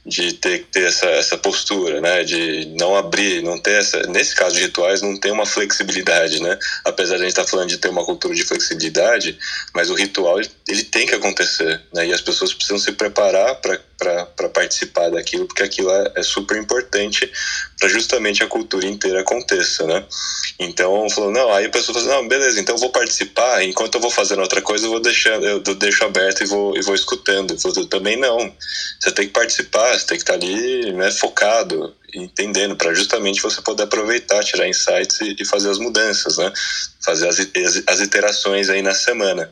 [0.06, 2.22] De ter que ter essa, essa postura, né?
[2.22, 4.00] De não abrir, não ter essa.
[4.06, 6.56] Nesse caso de rituais, não tem uma flexibilidade, né?
[6.84, 9.36] Apesar de a gente estar tá falando de ter uma cultura de flexibilidade,
[9.74, 12.06] mas o ritual ele tem que acontecer, né?
[12.06, 17.30] E as pessoas precisam se preparar para participar daquilo, porque aquilo é, é super importante
[17.78, 20.04] para justamente a cultura inteira aconteça, né?
[20.58, 24.00] Então, falou, não, aí a pessoa falou, não, beleza, então eu vou participar, enquanto eu
[24.00, 27.58] vou fazendo outra coisa, eu vou deixando, eu deixo aberto e vou, e vou escutando.
[27.60, 28.54] Falou, também não.
[29.00, 33.60] Você tem que participar, você tem que estar ali, né, focado, entendendo, para justamente você
[33.60, 36.52] poder aproveitar, tirar insights e, e fazer as mudanças, né?
[37.04, 37.38] Fazer as,
[37.86, 39.50] as, iterações aí na semana.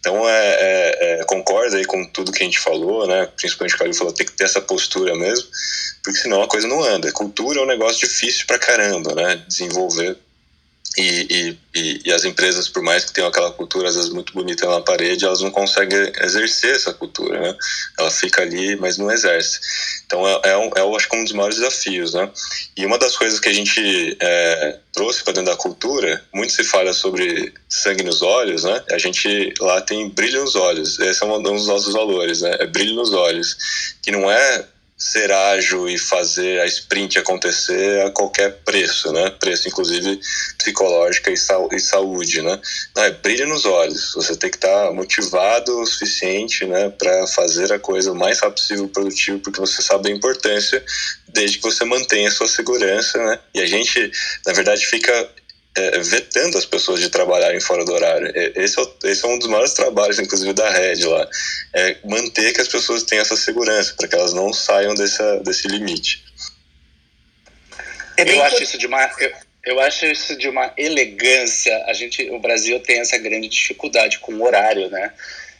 [0.00, 3.28] Então, é, é, é, concorda aí com tudo que a gente falou, né?
[3.36, 5.46] Principalmente o Caio falou, tem que ter essa postura mesmo,
[6.02, 7.12] porque senão a coisa não anda.
[7.12, 9.44] Cultura é um negócio difícil pra caramba, né?
[9.46, 10.16] Desenvolver
[10.96, 14.66] e, e, e, as empresas, por mais que tenham aquela cultura às vezes muito bonita
[14.66, 17.56] na parede, elas não conseguem exercer essa cultura, né?
[17.98, 19.60] Ela fica ali, mas não exerce.
[20.06, 22.30] Então é, é, um, é eu acho que um dos maiores desafios, né?
[22.76, 26.64] E uma das coisas que a gente é, trouxe para dentro da cultura, muito se
[26.64, 28.82] fala sobre sangue nos olhos, né?
[28.90, 30.98] A gente lá tem brilho nos olhos.
[30.98, 32.56] Esse é um dos nossos valores, né?
[32.58, 34.64] É brilho nos olhos, que não é
[34.96, 39.28] ser ágil e fazer a sprint acontecer a qualquer preço, né?
[39.30, 40.18] Preço, inclusive,
[40.56, 42.58] psicológica e, sa e saúde, né?
[42.94, 44.14] Não, é brilho nos olhos.
[44.14, 46.88] Você tem que estar tá motivado o suficiente, né?
[46.88, 50.82] Para fazer a coisa o mais rápido possível produtivo, porque você sabe a importância
[51.28, 53.38] desde que você mantenha a sua segurança, né?
[53.54, 54.10] E a gente,
[54.46, 55.30] na verdade, fica
[55.76, 58.32] é, vetando as pessoas de trabalharem fora do horário.
[58.54, 61.28] Esse é, esse é um dos maiores trabalhos, inclusive, da rede lá.
[61.74, 65.68] É manter que as pessoas tenham essa segurança, para que elas não saiam dessa, desse
[65.68, 66.24] limite.
[68.16, 69.10] É eu acho isso de uma.
[69.18, 69.32] Eu,
[69.66, 71.84] eu acho isso de uma elegância.
[71.86, 75.12] A gente, o Brasil tem essa grande dificuldade com o horário, né?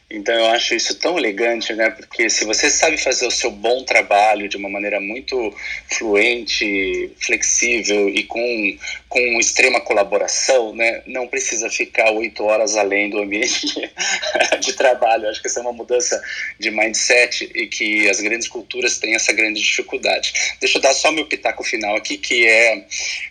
[0.09, 1.91] Então eu acho isso tão elegante, né?
[1.91, 5.53] Porque se você sabe fazer o seu bom trabalho de uma maneira muito
[5.91, 8.79] fluente, flexível e com,
[9.09, 11.03] com extrema colaboração, né?
[11.07, 13.67] Não precisa ficar oito horas além do ambiente
[14.63, 15.25] de trabalho.
[15.25, 16.23] Eu acho que essa é uma mudança
[16.57, 20.33] de mindset e que as grandes culturas têm essa grande dificuldade.
[20.61, 22.87] Deixa eu dar só meu pitaco final aqui, que é,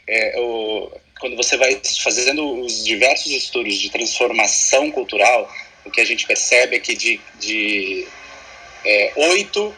[0.10, 5.50] é o, quando você vai fazendo os diversos estudos de transformação cultural
[5.86, 8.08] o que a gente percebe é que de, de
[8.84, 9.76] é, oito,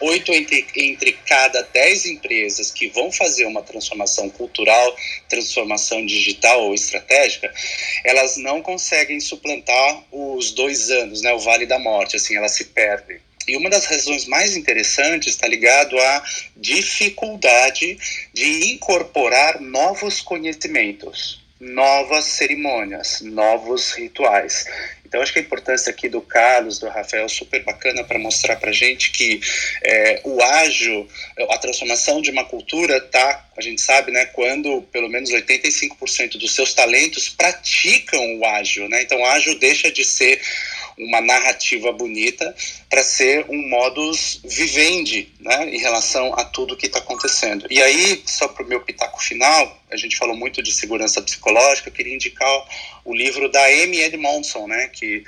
[0.00, 4.96] oito entre, entre cada dez empresas que vão fazer uma transformação cultural,
[5.28, 7.52] transformação digital ou estratégica,
[8.04, 12.66] elas não conseguem suplantar os dois anos, né, o vale da morte, assim, elas se
[12.66, 13.18] perdem.
[13.46, 16.24] E uma das razões mais interessantes está ligado à
[16.56, 17.98] dificuldade
[18.32, 24.66] de incorporar novos conhecimentos, novas cerimônias, novos rituais.
[25.14, 28.72] Então, acho que a importância aqui do Carlos, do Rafael, super bacana para mostrar para
[28.72, 29.40] gente que
[29.82, 31.08] é, o ágil,
[31.50, 36.52] a transformação de uma cultura tá, a gente sabe, né, quando pelo menos 85% dos
[36.54, 39.02] seus talentos praticam o ágil, né?
[39.02, 40.40] Então, o ágil deixa de ser
[40.98, 42.54] uma narrativa bonita
[42.88, 47.66] para ser um modus vivendi né, em relação a tudo que está acontecendo.
[47.70, 51.88] E aí, só para o meu pitaco final, a gente falou muito de segurança psicológica,
[51.88, 52.50] eu queria indicar
[53.04, 55.24] o livro da Amy Edmondson, né, que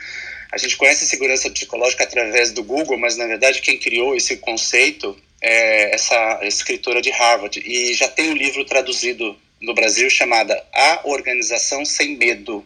[0.52, 5.16] a gente conhece segurança psicológica através do Google, mas na verdade quem criou esse conceito
[5.42, 11.00] é essa escritora de Harvard e já tem um livro traduzido no Brasil chamada A
[11.04, 12.64] Organização Sem Medo,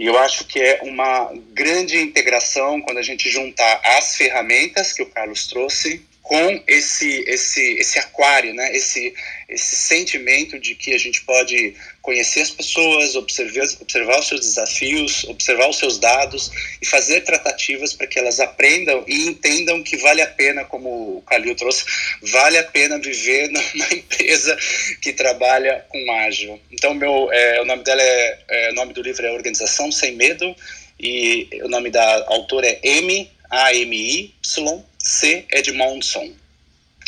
[0.00, 5.02] e eu acho que é uma grande integração quando a gente juntar as ferramentas que
[5.02, 8.70] o Carlos trouxe com esse esse esse aquário, né?
[8.72, 9.12] Esse
[9.48, 15.24] esse sentimento de que a gente pode conhecer as pessoas, observar observar os seus desafios,
[15.24, 20.22] observar os seus dados e fazer tratativas para que elas aprendam e entendam que vale
[20.22, 21.84] a pena, como o Calil trouxe,
[22.22, 24.56] vale a pena viver numa empresa
[25.02, 26.60] que trabalha com ágil.
[26.70, 30.14] Então meu é, o nome dela é, é o nome do livro é Organização sem
[30.14, 30.54] Medo
[31.00, 35.44] e o nome da autora é M A M I Y C.
[35.50, 36.32] Edmondson.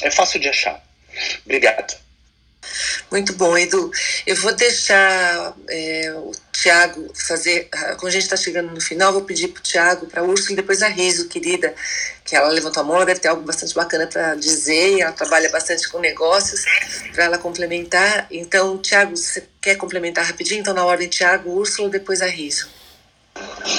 [0.03, 0.83] É fácil de achar.
[1.45, 1.97] Obrigado.
[3.11, 3.91] Muito bom, Edu.
[4.27, 7.69] Eu vou deixar é, o Tiago fazer.
[7.71, 10.53] Quando a gente está chegando no final, vou pedir para o Tiago, para a Úrsula
[10.53, 11.75] e depois a Riso, querida,
[12.25, 15.13] que ela levantou a mão, ela deve ter algo bastante bacana para dizer, e ela
[15.13, 16.65] trabalha bastante com negócios,
[17.13, 18.27] para ela complementar.
[18.31, 20.61] Então, Tiago, você quer complementar rapidinho?
[20.61, 22.69] Então, na ordem, Tiago, Úrsula, depois a Riso.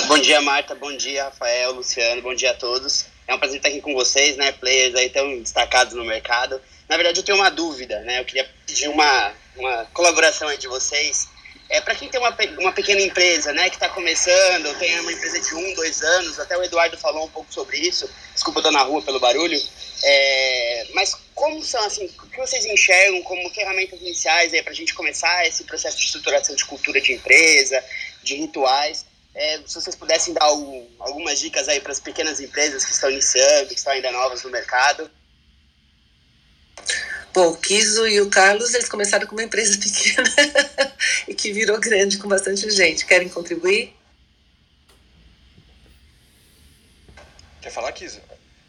[0.07, 0.75] Bom dia, Marta.
[0.75, 2.21] Bom dia, Rafael, Luciano.
[2.21, 3.12] Bom dia a todos.
[3.33, 4.51] É um prazer estar aqui com vocês, né?
[4.51, 6.61] Players aí tão destacados no mercado.
[6.87, 8.19] Na verdade, eu tenho uma dúvida, né?
[8.19, 11.27] Eu queria pedir uma, uma colaboração aí de vocês.
[11.67, 15.39] É, para quem tem uma, uma pequena empresa, né, que está começando, tem uma empresa
[15.39, 18.71] de um, dois anos, até o Eduardo falou um pouco sobre isso, desculpa, eu tô
[18.71, 19.59] na rua pelo barulho,
[20.03, 24.93] é, mas como são, assim, o que vocês enxergam como ferramentas iniciais para a gente
[24.93, 27.83] começar esse processo de estruturação de cultura de empresa,
[28.21, 29.05] de rituais?
[29.35, 33.09] É, se vocês pudessem dar algum, algumas dicas aí para as pequenas empresas que estão
[33.09, 35.09] iniciando, que estão ainda novas no mercado.
[37.33, 40.29] Bom, o Kiso e o Carlos, eles começaram com uma empresa pequena
[41.27, 43.05] e que virou grande com bastante gente.
[43.07, 43.95] Querem contribuir?
[47.59, 48.21] Quer falar, Kiso?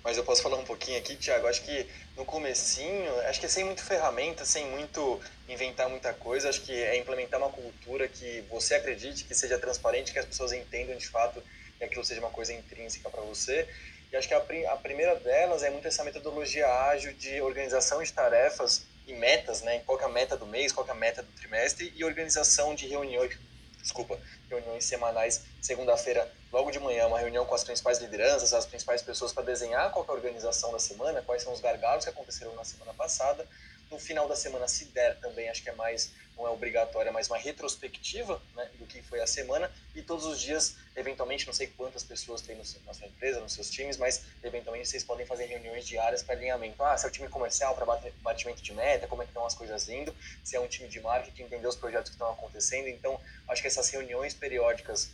[0.04, 1.46] Mas eu posso falar um pouquinho aqui, Tiago.
[1.46, 6.50] Acho que no comecinho, acho que é sem muito ferramenta, sem muito inventar muita coisa.
[6.50, 10.52] Acho que é implementar uma cultura que você acredite, que seja transparente, que as pessoas
[10.52, 11.42] entendam de fato
[11.78, 13.66] que aquilo seja uma coisa intrínseca para você
[14.14, 14.38] e acho que a,
[14.72, 19.82] a primeira delas é muito essa metodologia ágil de organização de tarefas e metas, né?
[19.84, 22.86] Qual é a meta do mês, qual é a meta do trimestre e organização de
[22.86, 23.36] reuniões,
[23.84, 24.18] desculpa,
[24.48, 29.32] reuniões semanais, segunda-feira, logo de manhã, uma reunião com as principais lideranças, as principais pessoas
[29.32, 32.64] para desenhar qual é a organização da semana, quais são os gargalos que aconteceram na
[32.64, 33.46] semana passada.
[33.94, 37.28] No final da semana, se der também, acho que é mais não é obrigatória, mas
[37.28, 41.68] uma retrospectiva né, do que foi a semana e todos os dias, eventualmente, não sei
[41.68, 45.44] quantas pessoas tem no, na sua empresa, nos seus times, mas eventualmente vocês podem fazer
[45.44, 46.82] reuniões diárias para alinhamento.
[46.82, 47.86] Ah, se é o time comercial para
[48.20, 50.98] batimento de meta, como é que estão as coisas indo, se é um time de
[50.98, 52.88] marketing, entender os projetos que estão acontecendo.
[52.88, 55.08] Então, acho que essas reuniões periódicas,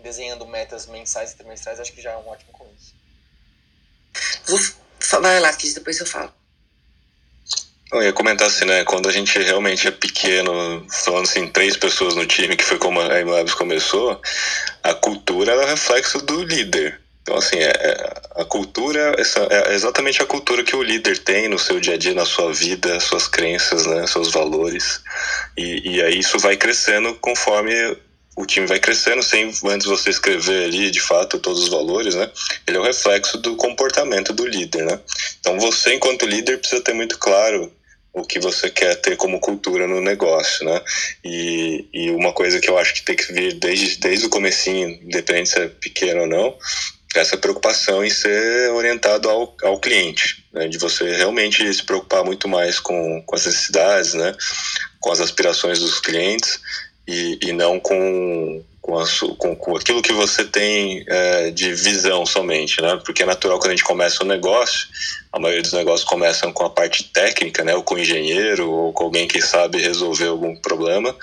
[0.00, 2.94] desenhando metas mensais e trimestrais, acho que já é um ótimo começo.
[4.46, 4.60] Vou
[5.00, 6.32] falar lá, que depois eu falo.
[7.92, 8.84] Eu ia comentar assim, né?
[8.84, 12.98] Quando a gente realmente é pequeno, falando assim, três pessoas no time, que foi como
[13.00, 14.18] a MLabs começou,
[14.82, 16.98] a cultura é o reflexo do líder.
[17.20, 21.48] Então, assim, é, é, a cultura essa, é exatamente a cultura que o líder tem
[21.48, 25.02] no seu dia a dia, na sua vida, suas crenças, né, seus valores.
[25.56, 27.72] E, e aí isso vai crescendo conforme
[28.34, 32.30] o time vai crescendo sem antes você escrever ali de fato todos os valores, né?
[32.66, 34.98] Ele é o reflexo do comportamento do líder, né?
[35.38, 37.70] Então você enquanto líder precisa ter muito claro
[38.12, 40.80] o que você quer ter como cultura no negócio, né?
[41.24, 44.88] E, e uma coisa que eu acho que tem que vir desde, desde o comecinho,
[45.02, 46.58] independente se é pequeno ou não,
[47.14, 50.68] é essa preocupação em ser orientado ao, ao cliente, né?
[50.68, 54.34] de você realmente se preocupar muito mais com, com as necessidades, né?
[55.00, 56.60] com as aspirações dos clientes
[57.06, 59.04] e, e não com, com, a,
[59.38, 63.00] com, com aquilo que você tem é, de visão somente, né?
[63.04, 64.88] Porque é natural quando a gente começa um negócio,
[65.32, 67.76] a maioria dos negócios começam com a parte técnica, né?
[67.76, 71.14] Ou com o engenheiro, ou com alguém que sabe resolver algum problema,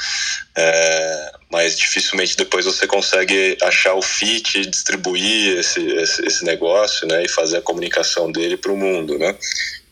[0.58, 7.26] é, mas dificilmente depois você consegue achar o fit, distribuir esse, esse, esse negócio, né?
[7.26, 9.36] E fazer a comunicação dele para o mundo, né?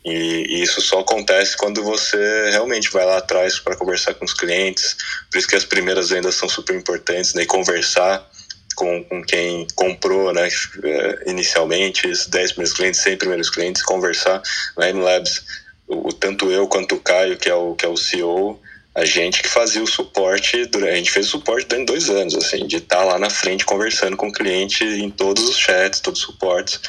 [0.07, 4.95] E, isso só acontece quando você realmente vai lá atrás para conversar com os clientes.
[5.29, 7.43] Por isso que as primeiras vendas são super importantes, né?
[7.43, 8.25] E conversar
[8.75, 10.47] com, com quem comprou, né?
[10.83, 14.41] Eh, inicialmente, os 10 primeiros clientes, 100 primeiros clientes, conversar.
[14.77, 15.43] Na M-Labs,
[15.87, 18.61] o, tanto eu quanto o Caio, que é o, que é o CEO,
[18.97, 22.33] a gente que fazia o suporte, durante, a gente fez o suporte durante dois anos,
[22.33, 25.99] assim, de estar tá lá na frente conversando com o cliente em todos os chats,
[25.99, 26.79] todos os suportes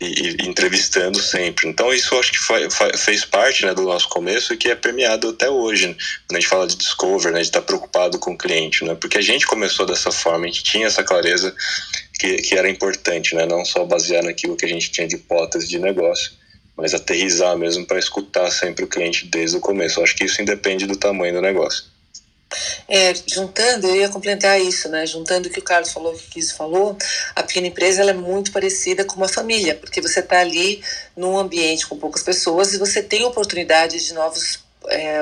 [0.00, 1.68] e, e entrevistando sempre.
[1.68, 5.30] Então isso acho que foi, fez parte né, do nosso começo e que é premiado
[5.30, 5.96] até hoje, né?
[6.28, 8.94] quando a gente fala de discover, né, de estar tá preocupado com o cliente, né,
[8.94, 11.52] porque a gente começou dessa forma, a gente tinha essa clareza
[12.20, 15.66] que, que era importante, né, não só basear naquilo que a gente tinha de hipótese
[15.66, 16.30] de negócio,
[16.76, 19.98] mas aterrizar mesmo para escutar sempre o cliente desde o começo.
[19.98, 21.84] Eu acho que isso independe do tamanho do negócio.
[22.88, 25.04] É, juntando, eu ia complementar isso, né?
[25.04, 26.96] Juntando o que o Carlos falou, o que o Kiz falou,
[27.34, 30.82] a pequena empresa ela é muito parecida com uma família, porque você está ali
[31.16, 35.20] num ambiente com poucas pessoas e você tem oportunidade de novos é,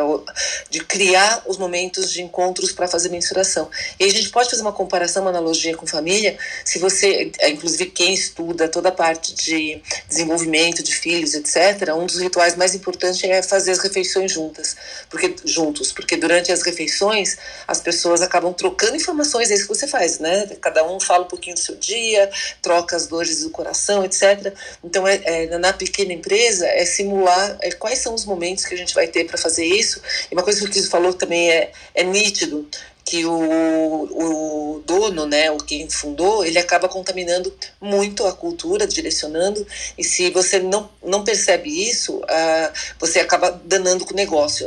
[0.70, 3.70] de criar os momentos de encontros para fazer mensuração.
[3.98, 7.86] E a gente pode fazer uma comparação, uma analogia com família, se você, é, inclusive
[7.86, 13.22] quem estuda toda a parte de desenvolvimento de filhos, etc., um dos rituais mais importantes
[13.24, 14.76] é fazer as refeições juntas,
[15.08, 17.36] porque juntos, porque durante as refeições
[17.66, 20.46] as pessoas acabam trocando informações, é isso que você faz, né?
[20.60, 24.54] Cada um fala um pouquinho do seu dia, troca as dores do coração, etc.
[24.82, 28.78] Então, é, é na pequena empresa, é simular é, quais são os momentos que a
[28.78, 30.00] gente vai ter para fazer fazer isso.
[30.30, 32.66] E uma coisa que o Kiso falou também é, é nítido
[33.04, 39.64] que o, o dono, né, o quem fundou, ele acaba contaminando muito a cultura, direcionando,
[39.98, 44.66] e se você não, não percebe isso, uh, você acaba danando com o negócio.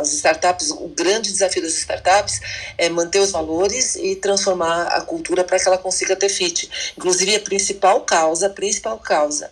[0.00, 2.40] As startups, o grande desafio das startups
[2.76, 6.68] é manter os valores e transformar a cultura para que ela consiga ter fit.
[6.98, 9.48] Inclusive, a principal causa, a principal causa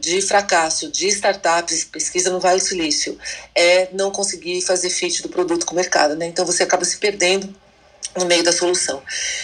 [0.00, 3.18] de fracasso de startups, pesquisa no Vale do Silício,
[3.54, 6.26] é não conseguir fazer fit do produto com o mercado, né?
[6.26, 7.54] Então você acaba se perdendo
[8.16, 9.02] no meio da solução.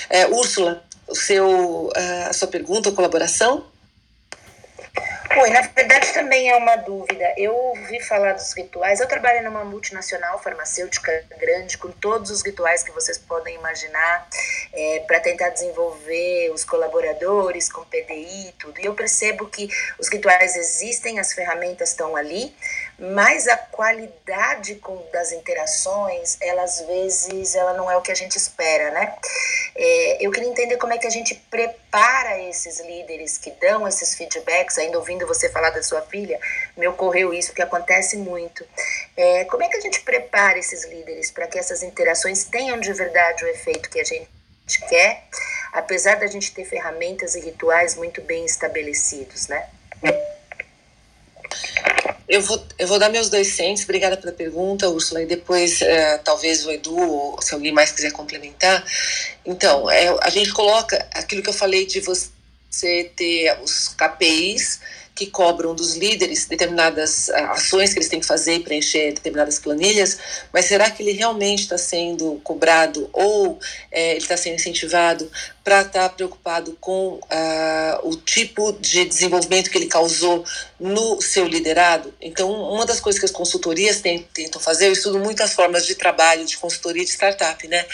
[0.09, 1.91] É, Úrsula, o seu,
[2.27, 3.72] a sua pergunta, a colaboração?
[5.35, 7.33] Oi, na verdade também é uma dúvida.
[7.39, 9.01] Eu ouvi falar dos rituais.
[9.01, 14.29] Eu trabalho numa multinacional farmacêutica grande, com todos os rituais que vocês podem imaginar,
[14.75, 18.79] é, para tentar desenvolver os colaboradores com PDI e tudo.
[18.79, 22.55] E eu percebo que os rituais existem, as ferramentas estão ali,
[23.03, 28.15] mas a qualidade com, das interações, ela às vezes ela não é o que a
[28.15, 29.13] gente espera, né?
[29.75, 34.15] É, eu queria entender como é que a gente prepara esses líderes que dão esses
[34.15, 36.39] feedbacks, ainda ouvindo você falar da sua filha,
[36.77, 38.65] me ocorreu isso, que acontece muito.
[39.17, 42.93] É, como é que a gente prepara esses líderes para que essas interações tenham de
[42.93, 44.29] verdade o efeito que a gente
[44.89, 45.25] quer,
[45.73, 49.69] apesar da gente ter ferramentas e rituais muito bem estabelecidos, né?
[52.29, 53.85] Eu vou, eu vou dar meus dois centos.
[53.85, 55.23] Obrigada pela pergunta, Úrsula.
[55.23, 58.85] E depois, é, talvez o Edu, ou se alguém mais quiser complementar.
[59.45, 64.81] Então, é, a gente coloca aquilo que eu falei de você ter os KPIs
[65.15, 70.19] que cobram dos líderes determinadas ah, ações que eles têm que fazer preencher determinadas planilhas,
[70.53, 73.59] mas será que ele realmente está sendo cobrado ou
[73.91, 75.31] é, ele está sendo incentivado
[75.65, 80.45] para estar tá preocupado com uh, o tipo de desenvolvimento que ele causou
[80.79, 82.13] no seu liderado?
[82.21, 86.45] Então, uma das coisas que as consultorias tentam fazer, eu estudo muitas formas de trabalho
[86.45, 87.85] de consultoria de startup, né?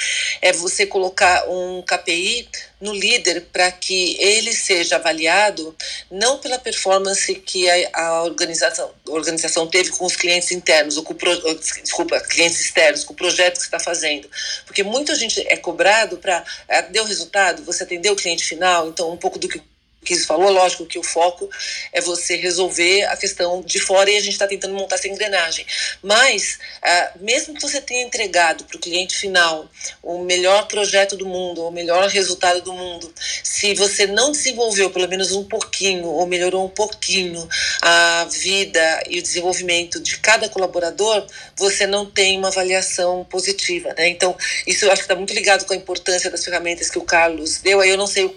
[0.40, 2.48] É você colocar um KPI
[2.80, 5.74] no líder para que ele seja avaliado
[6.10, 11.02] não pela performance que a, a organização, a organização teve com os clientes internos, ou
[11.02, 11.36] com pro,
[11.82, 14.28] desculpa, clientes externos, com o projeto que está fazendo.
[14.64, 16.44] Porque muita gente é cobrado para.
[16.68, 19.60] É, deu resultado, você atendeu o cliente final, então um pouco do que
[20.08, 21.50] que falou, lógico que o foco
[21.92, 25.66] é você resolver a questão de fora e a gente está tentando montar essa engrenagem.
[26.02, 29.68] Mas, ah, mesmo que você tenha entregado para o cliente final
[30.02, 33.12] o melhor projeto do mundo, o melhor resultado do mundo,
[33.44, 37.46] se você não desenvolveu pelo menos um pouquinho ou melhorou um pouquinho
[37.90, 41.26] a vida e o desenvolvimento de cada colaborador,
[41.56, 43.94] você não tem uma avaliação positiva.
[43.96, 44.08] Né?
[44.08, 44.36] Então,
[44.66, 47.58] isso eu acho que está muito ligado com a importância das ferramentas que o Carlos
[47.58, 47.80] deu.
[47.80, 48.28] Aí eu não sei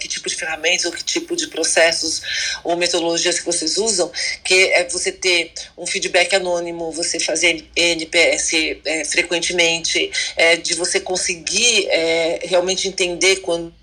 [0.00, 2.22] que tipo de ferramentas ou que tipo de processos
[2.62, 4.10] ou metodologias que vocês usam,
[4.42, 8.52] que é você ter um feedback anônimo, você fazer NPS
[8.84, 13.74] é, frequentemente, é, de você conseguir é, realmente entender quando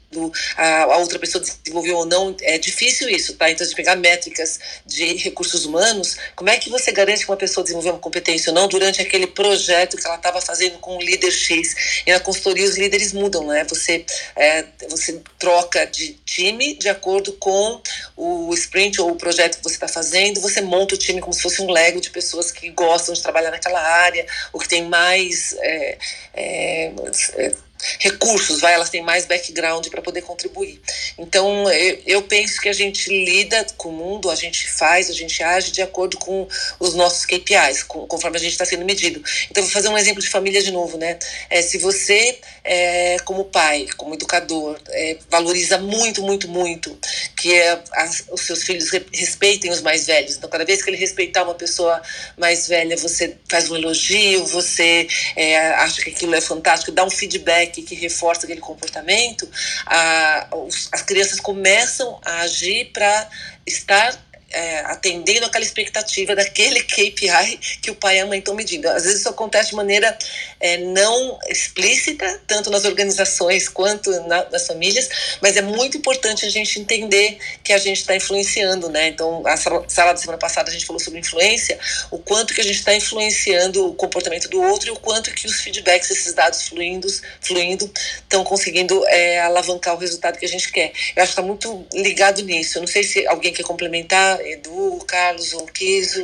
[0.57, 3.49] a, a, outra pessoa desenvolveu ou não, é difícil isso, tá?
[3.49, 7.63] Então, de pegar métricas de recursos humanos, como é que você garante que uma pessoa
[7.63, 11.31] desenvolveu uma competência ou não durante aquele projeto que ela estava fazendo com o líder
[11.31, 12.03] X?
[12.05, 13.63] E na consultoria os líderes mudam, né?
[13.65, 14.05] Você,
[14.35, 17.81] é, você troca de time de acordo com
[18.17, 21.41] o sprint ou o projeto que você está fazendo, você monta o time como se
[21.41, 25.55] fosse um lego de pessoas que gostam de trabalhar naquela área, ou que tem mais.
[25.59, 25.97] É,
[26.33, 26.91] é,
[27.37, 30.81] é recursos, vai, elas têm mais background para poder contribuir.
[31.17, 35.13] Então, eu, eu, penso que a gente lida com o mundo, a gente faz, a
[35.13, 36.47] gente age de acordo com
[36.79, 39.21] os nossos KPIs, com, conforme a gente está sendo medido.
[39.49, 41.17] Então, vou fazer um exemplo de família de novo, né?
[41.49, 46.97] É, se você, é, como pai, como educador, é, valoriza muito, muito, muito
[47.35, 50.35] que é, as, os seus filhos re, respeitem os mais velhos.
[50.35, 52.01] Então, cada vez que ele respeitar uma pessoa
[52.37, 57.09] mais velha, você faz um elogio, você é, acha que aquilo é fantástico, dá um
[57.09, 59.49] feedback que, reforça aquele comportamento,
[59.85, 63.29] a, os, as crianças começam a agir para
[63.65, 68.87] estar é, atendendo aquela expectativa daquele KPI que o pai e a mãe estão medindo.
[68.89, 70.17] Às vezes isso acontece de maneira
[70.59, 75.09] é, não explícita, tanto nas organizações quanto na, nas famílias,
[75.41, 79.07] mas é muito importante a gente entender que a gente está influenciando, né?
[79.07, 81.79] Então, a sala, da semana passada a gente falou sobre influência,
[82.09, 85.45] o quanto que a gente está influenciando o comportamento do outro e o quanto que
[85.45, 87.07] os feedbacks, esses dados fluindo,
[87.41, 87.91] fluindo
[88.21, 90.91] estão conseguindo é, alavancar o resultado que a gente quer.
[91.15, 92.77] Eu acho que está muito ligado nisso.
[92.77, 96.23] Eu não sei se alguém quer complementar Edu, Carlos ou Kiso?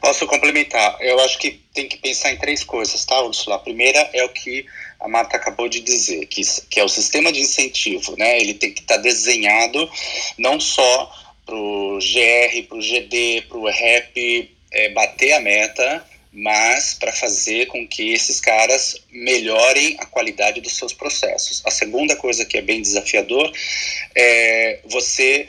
[0.00, 0.96] Posso complementar.
[1.00, 3.56] Eu acho que tem que pensar em três coisas, tá, Ursula?
[3.56, 4.64] A primeira é o que
[5.00, 8.40] a Marta acabou de dizer, que, que é o sistema de incentivo, né?
[8.40, 9.90] Ele tem que estar tá desenhado
[10.36, 11.12] não só
[11.44, 17.12] para o GR, para o GD, para o REP é, bater a meta, mas para
[17.12, 21.62] fazer com que esses caras melhorem a qualidade dos seus processos.
[21.64, 23.50] A segunda coisa que é bem desafiador
[24.14, 25.48] é você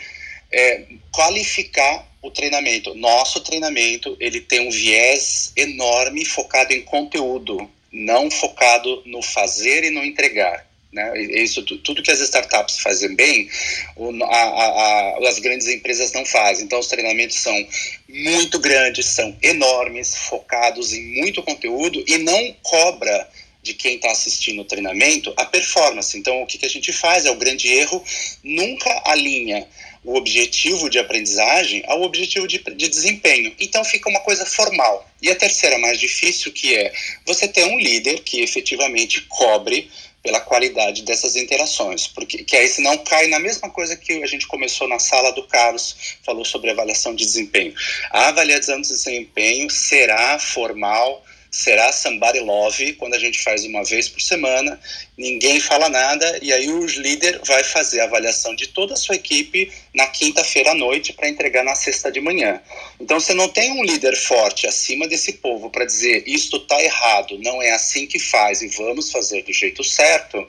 [0.51, 2.93] é, qualificar o treinamento.
[2.95, 9.89] Nosso treinamento ele tem um viés enorme focado em conteúdo, não focado no fazer e
[9.89, 10.67] no entregar.
[10.91, 11.21] Né?
[11.21, 13.47] Isso, tudo que as startups fazem bem,
[14.23, 16.65] a, a, a, as grandes empresas não fazem.
[16.65, 17.67] Então, os treinamentos são
[18.07, 23.29] muito grandes, são enormes, focados em muito conteúdo e não cobra
[23.61, 26.17] de quem está assistindo o treinamento a performance.
[26.17, 28.03] Então, o que, que a gente faz é o grande erro,
[28.43, 29.67] nunca alinha
[30.03, 33.53] o objetivo de aprendizagem ao objetivo de, de, desempenho.
[33.59, 35.09] Então fica uma coisa formal.
[35.21, 36.93] E a terceira mais difícil que é
[37.25, 39.89] você ter um líder que efetivamente cobre
[40.21, 44.47] pela qualidade dessas interações, porque que aí senão cai na mesma coisa que a gente
[44.47, 45.95] começou na sala do Carlos,
[46.25, 47.73] falou sobre avaliação de desempenho.
[48.11, 54.07] A avaliação de desempenho será formal, será somebody love quando a gente faz uma vez
[54.09, 54.79] por semana,
[55.19, 59.15] ninguém fala nada e aí o líder vai fazer a avaliação de toda a sua
[59.15, 62.61] equipe na quinta-feira à noite para entregar na sexta de manhã.
[62.97, 67.37] Então você não tem um líder forte acima desse povo para dizer isto está errado,
[67.39, 70.47] não é assim que faz e vamos fazer do jeito certo.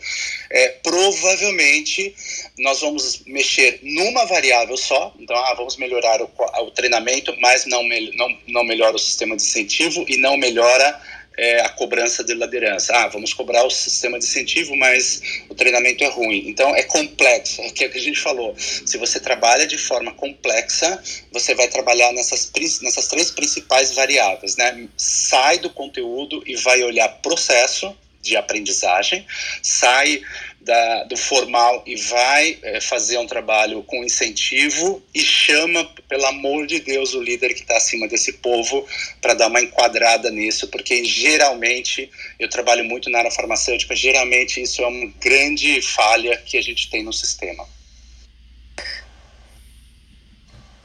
[0.49, 2.15] É, provavelmente
[2.57, 7.83] nós vamos mexer numa variável só, então ah, vamos melhorar o, o treinamento, mas não,
[8.15, 12.95] não, não melhora o sistema de incentivo e não melhora é, a cobrança de liderança.
[12.95, 16.49] Ah, vamos cobrar o sistema de incentivo, mas o treinamento é ruim.
[16.49, 18.55] Então é complexo, é o que a gente falou.
[18.59, 21.03] Se você trabalha de forma complexa,
[21.33, 22.51] você vai trabalhar nessas,
[22.83, 24.89] nessas três principais variáveis, né?
[24.97, 29.27] Sai do conteúdo e vai olhar processo de aprendizagem,
[29.63, 30.21] sai
[30.61, 36.67] da, do formal e vai é, fazer um trabalho com incentivo e chama, pelo amor
[36.67, 38.87] de Deus, o líder que está acima desse povo
[39.21, 44.83] para dar uma enquadrada nisso, porque geralmente, eu trabalho muito na área farmacêutica, geralmente isso
[44.83, 47.67] é uma grande falha que a gente tem no sistema.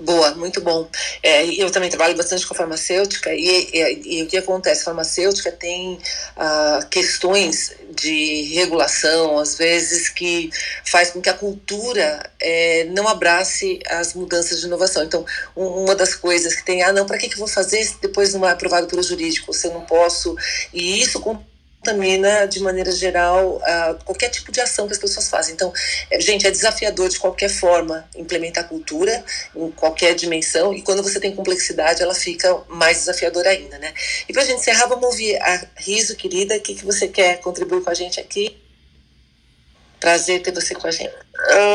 [0.06, 0.88] Boa, muito bom.
[1.24, 4.82] É, eu também trabalho bastante com farmacêutica e, e, e o que acontece?
[4.82, 6.00] A farmacêutica tem
[6.38, 10.52] ah, questões de regulação, às vezes, que
[10.86, 15.04] faz com que a cultura é, não abrace as mudanças de inovação.
[15.04, 15.26] Então,
[15.58, 18.00] um, uma das coisas que tem, ah, não, para que, que eu vou fazer se
[18.00, 19.52] depois não é aprovado pelo jurídico?
[19.54, 20.36] Se eu não posso.
[20.72, 21.20] E isso
[21.86, 25.54] contamina de maneira geral uh, qualquer tipo de ação que as pessoas fazem.
[25.54, 25.72] Então,
[26.10, 29.24] é, gente, é desafiador de qualquer forma implementar cultura
[29.56, 33.94] em qualquer dimensão e quando você tem complexidade ela fica mais desafiadora ainda, né?
[34.28, 37.40] E para a gente encerrar, vamos ouvir a Riso, querida, o que, que você quer
[37.40, 38.58] contribuir com a gente aqui?
[40.00, 41.14] Prazer ter você com a gente.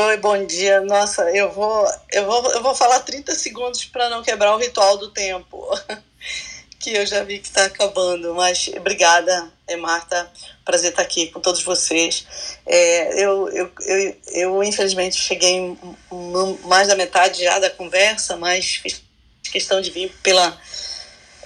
[0.07, 0.81] Oi, bom dia.
[0.81, 4.97] Nossa, eu vou, eu vou, eu vou falar 30 segundos para não quebrar o ritual
[4.97, 5.67] do tempo.
[6.81, 8.33] que eu já vi que está acabando.
[8.33, 10.29] Mas obrigada, é, Marta.
[10.65, 12.25] Prazer estar aqui com todos vocês.
[12.65, 15.77] É, eu, eu, eu, eu, infelizmente, cheguei
[16.65, 19.01] mais da metade já da conversa, mas fiz
[19.51, 20.57] questão de vir pela,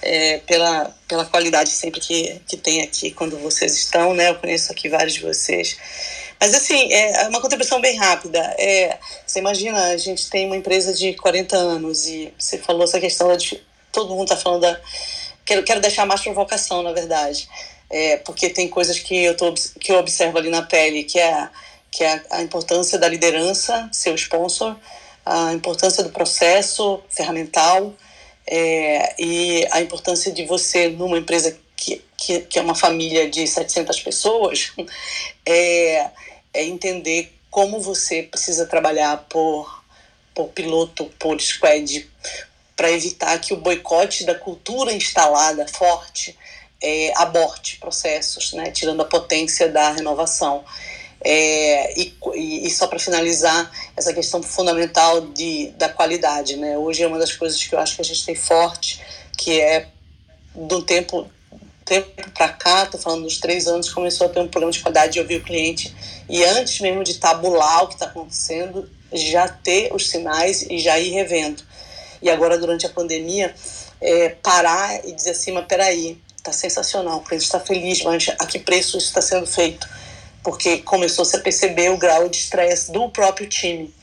[0.00, 4.14] é, pela, pela qualidade sempre que, que tem aqui quando vocês estão.
[4.14, 4.30] Né?
[4.30, 5.76] Eu conheço aqui vários de vocês.
[6.40, 8.38] Mas, assim, é uma contribuição bem rápida.
[8.58, 13.00] É, você imagina, a gente tem uma empresa de 40 anos e você falou essa
[13.00, 13.36] questão da.
[13.90, 14.78] Todo mundo está falando da
[15.46, 17.48] quero, quero deixar mais provocação, na verdade.
[17.88, 21.48] É, porque tem coisas que eu, tô, que eu observo ali na pele, que é,
[21.90, 24.76] que é a importância da liderança, seu sponsor,
[25.24, 27.94] a importância do processo ferramental
[28.46, 33.46] é, e a importância de você, numa empresa que, que, que é uma família de
[33.46, 34.72] 700 pessoas,
[35.46, 36.10] é,
[36.52, 39.84] é entender como você precisa trabalhar por,
[40.34, 42.08] por piloto, por squad,
[42.76, 46.36] para evitar que o boicote da cultura instalada forte
[46.80, 50.62] é, aborte processos, né, tirando a potência da renovação.
[51.24, 52.14] É, e,
[52.66, 56.56] e, só para finalizar, essa questão fundamental de, da qualidade.
[56.56, 56.76] Né?
[56.76, 59.00] Hoje é uma das coisas que eu acho que a gente tem forte,
[59.36, 59.88] que é
[60.54, 61.28] do tempo
[61.84, 65.12] tempo para cá, estou falando dos três anos, começou a ter um programa de qualidade
[65.12, 65.94] de ouvir o cliente
[66.28, 70.98] e antes mesmo de tabular o que está acontecendo, já ter os sinais e já
[70.98, 71.62] ir revendo
[72.26, 73.54] e agora durante a pandemia,
[74.00, 78.46] é, parar e dizer assim, mas peraí, tá sensacional, o cliente está feliz, mas a
[78.46, 79.88] que preço isso está sendo feito?
[80.42, 83.94] Porque começou-se a perceber o grau de estresse do próprio time.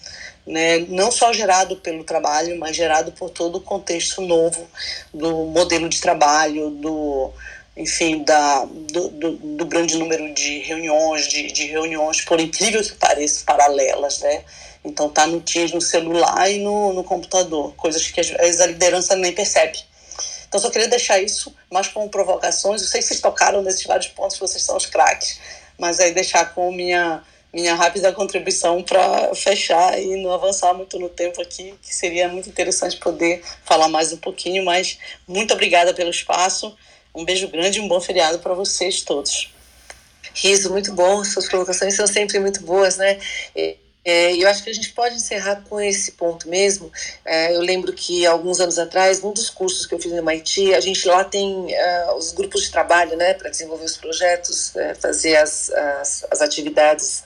[0.45, 4.67] Né, não só gerado pelo trabalho, mas gerado por todo o contexto novo
[5.13, 7.31] do modelo de trabalho, do,
[7.75, 12.93] enfim, da, do, do, do grande número de reuniões, de, de, reuniões, por incrível que
[12.93, 14.43] pareça, paralelas, né?
[14.85, 18.67] Então tá no Teams, no celular e no, no computador, coisas que às vezes a
[18.67, 19.79] liderança nem percebe.
[20.47, 22.81] Então só queria deixar isso mais como provocações.
[22.81, 25.39] Eu sei que vocês tocaram nesses vários pontos, vocês são os craques,
[25.79, 31.07] mas aí deixar com minha minha rápida contribuição para fechar e não avançar muito no
[31.07, 36.09] tempo aqui, que seria muito interessante poder falar mais um pouquinho, mas muito obrigada pelo
[36.09, 36.75] espaço.
[37.13, 39.53] Um beijo grande e um bom feriado para vocês todos.
[40.33, 41.23] Riso, muito bom.
[41.23, 43.19] Suas provocações são sempre muito boas, né?
[44.05, 46.91] É, eu acho que a gente pode encerrar com esse ponto mesmo.
[47.23, 50.73] É, eu lembro que alguns anos atrás, num dos cursos que eu fiz no MIT,
[50.73, 54.93] a gente lá tem uh, os grupos de trabalho, né, para desenvolver os projetos, é,
[54.95, 57.23] fazer as, as, as, atividades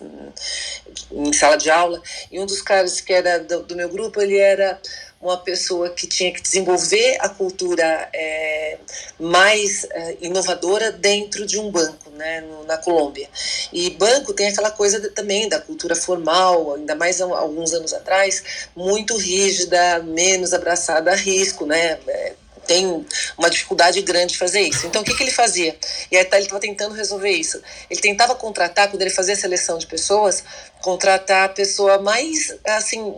[1.11, 1.99] em, em sala de aula.
[2.31, 4.79] E um dos caras que era do, do meu grupo, ele era
[5.19, 8.77] uma pessoa que tinha que desenvolver a cultura é,
[9.19, 13.27] mais é, inovadora dentro de um banco, né, no, na Colômbia.
[13.73, 18.69] E banco tem aquela coisa de, também da cultura formal, ainda mais alguns anos atrás,
[18.75, 22.33] muito rígida, menos abraçada a risco, né, é,
[22.67, 23.05] tem
[23.37, 24.85] uma dificuldade grande de fazer isso.
[24.85, 25.75] Então, o que, que ele fazia?
[26.11, 27.61] E aí tá, ele estava tentando resolver isso.
[27.89, 30.43] Ele tentava contratar, quando ele fazia a seleção de pessoas,
[30.81, 33.15] contratar a pessoa mais, assim,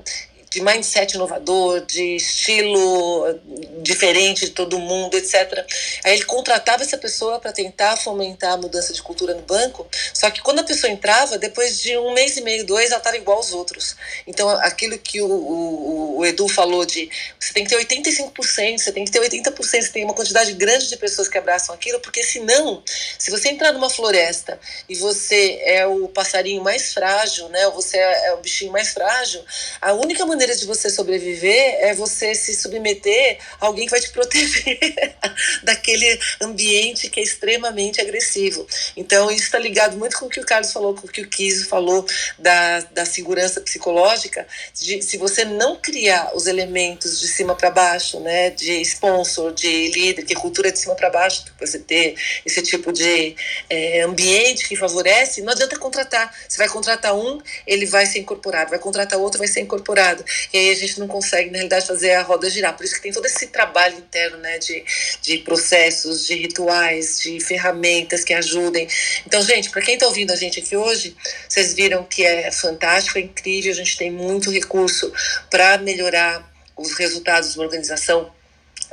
[0.50, 3.40] de mindset inovador, de estilo
[3.82, 5.66] diferente de todo mundo, etc.
[6.04, 10.30] Aí ele contratava essa pessoa para tentar fomentar a mudança de cultura no banco, só
[10.32, 13.38] que quando a pessoa entrava, depois de um mês e meio, dois, ela estava igual
[13.38, 13.96] aos outros.
[14.26, 17.10] Então, aquilo que o, o, o, Edu falou de
[17.40, 20.90] você tem que ter 85%, você tem que ter 80%, você tem uma quantidade grande
[20.90, 22.84] de pessoas que abraçam aquilo, porque senão,
[23.18, 27.98] se você entrar numa floresta e você é o passarinho mais frágil, né, ou você
[27.98, 29.44] é, é o bichinho mais frágil,
[29.82, 33.99] a única maneira maneira de você sobreviver é você se submeter a alguém que vai
[33.99, 34.80] te proteger
[35.64, 38.66] daquele ambiente que é extremamente agressivo.
[38.95, 41.28] Então, isso está ligado muito com o que o Carlos falou, com o que o
[41.28, 42.06] Kiso falou
[42.38, 44.48] da, da segurança psicológica.
[44.74, 49.90] De, se você não criar os elementos de cima para baixo, né, de sponsor, de
[49.90, 53.36] líder, que é cultura de cima para baixo, você ter esse tipo de
[53.70, 56.34] é, ambiente que favorece, não adianta contratar.
[56.48, 60.24] Você vai contratar um, ele vai ser incorporado, vai contratar outro, vai ser incorporado
[60.54, 62.76] e aí a gente não consegue, na realidade, fazer a roda girar.
[62.76, 64.84] Por isso que tem todo esse trabalho interno, né, de,
[65.22, 68.88] de processos, de rituais, de ferramentas que ajudem.
[69.26, 71.16] Então, gente, para quem está ouvindo a gente aqui hoje,
[71.48, 75.12] vocês viram que é fantástico, é incrível, a gente tem muito recurso
[75.50, 78.32] para melhorar os resultados de uma organização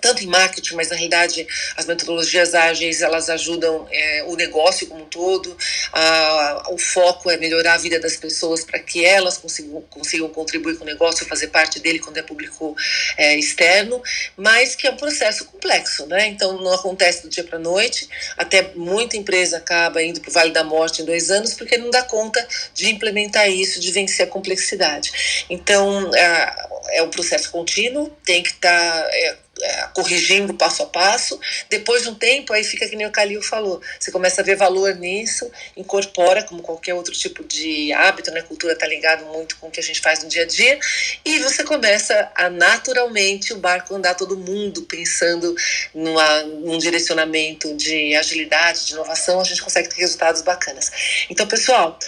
[0.01, 1.47] tanto em marketing, mas na realidade
[1.77, 5.57] as metodologias ágeis elas ajudam é, o negócio como um todo.
[5.93, 10.77] Ah, o foco é melhorar a vida das pessoas para que elas consigam, consigam contribuir
[10.77, 12.77] com o negócio, fazer parte dele quando é público
[13.17, 14.03] é, externo,
[14.37, 16.29] mas que é um processo complexo, né?
[16.29, 18.09] Então não acontece do dia para noite.
[18.37, 21.91] Até muita empresa acaba indo para o Vale da Morte em dois anos porque não
[21.91, 25.45] dá conta de implementar isso, de vencer a complexidade.
[25.49, 30.87] Então é, é um processo contínuo, tem que estar tá, é, é, corrigindo passo a
[30.87, 31.39] passo.
[31.71, 33.81] Depois de um tempo, aí fica que nem o Calil falou.
[33.99, 38.43] Você começa a ver valor nisso, incorpora como qualquer outro tipo de hábito, né?
[38.43, 40.79] Cultura está ligado muito com o que a gente faz no dia a dia.
[41.25, 45.55] E você começa a naturalmente o barco andar todo mundo pensando
[45.95, 50.91] numa, num direcionamento de agilidade, de inovação, a gente consegue ter resultados bacanas.
[51.31, 51.99] Então, pessoal,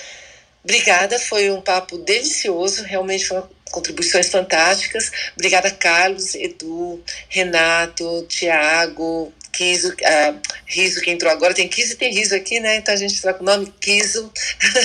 [0.65, 1.19] obrigada.
[1.19, 2.83] Foi um papo delicioso.
[2.85, 5.11] Realmente foi uma contribuições fantásticas.
[5.35, 11.55] Obrigada, Carlos, Edu, Renato, Tiago, Kiso, uh, Riso que entrou agora.
[11.55, 12.77] Tem Kiso e tem Riso aqui, né?
[12.77, 14.31] Então a gente está com o nome Kiso,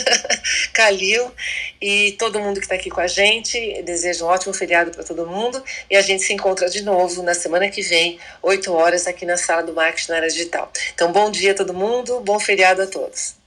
[0.73, 1.31] Calil
[1.81, 3.81] e todo mundo que está aqui com a gente.
[3.83, 7.33] Desejo um ótimo feriado para todo mundo e a gente se encontra de novo na
[7.33, 10.71] semana que vem, 8 horas, aqui na sala do Marketing na área digital.
[10.93, 13.42] Então, bom dia a todo mundo, bom feriado a todos.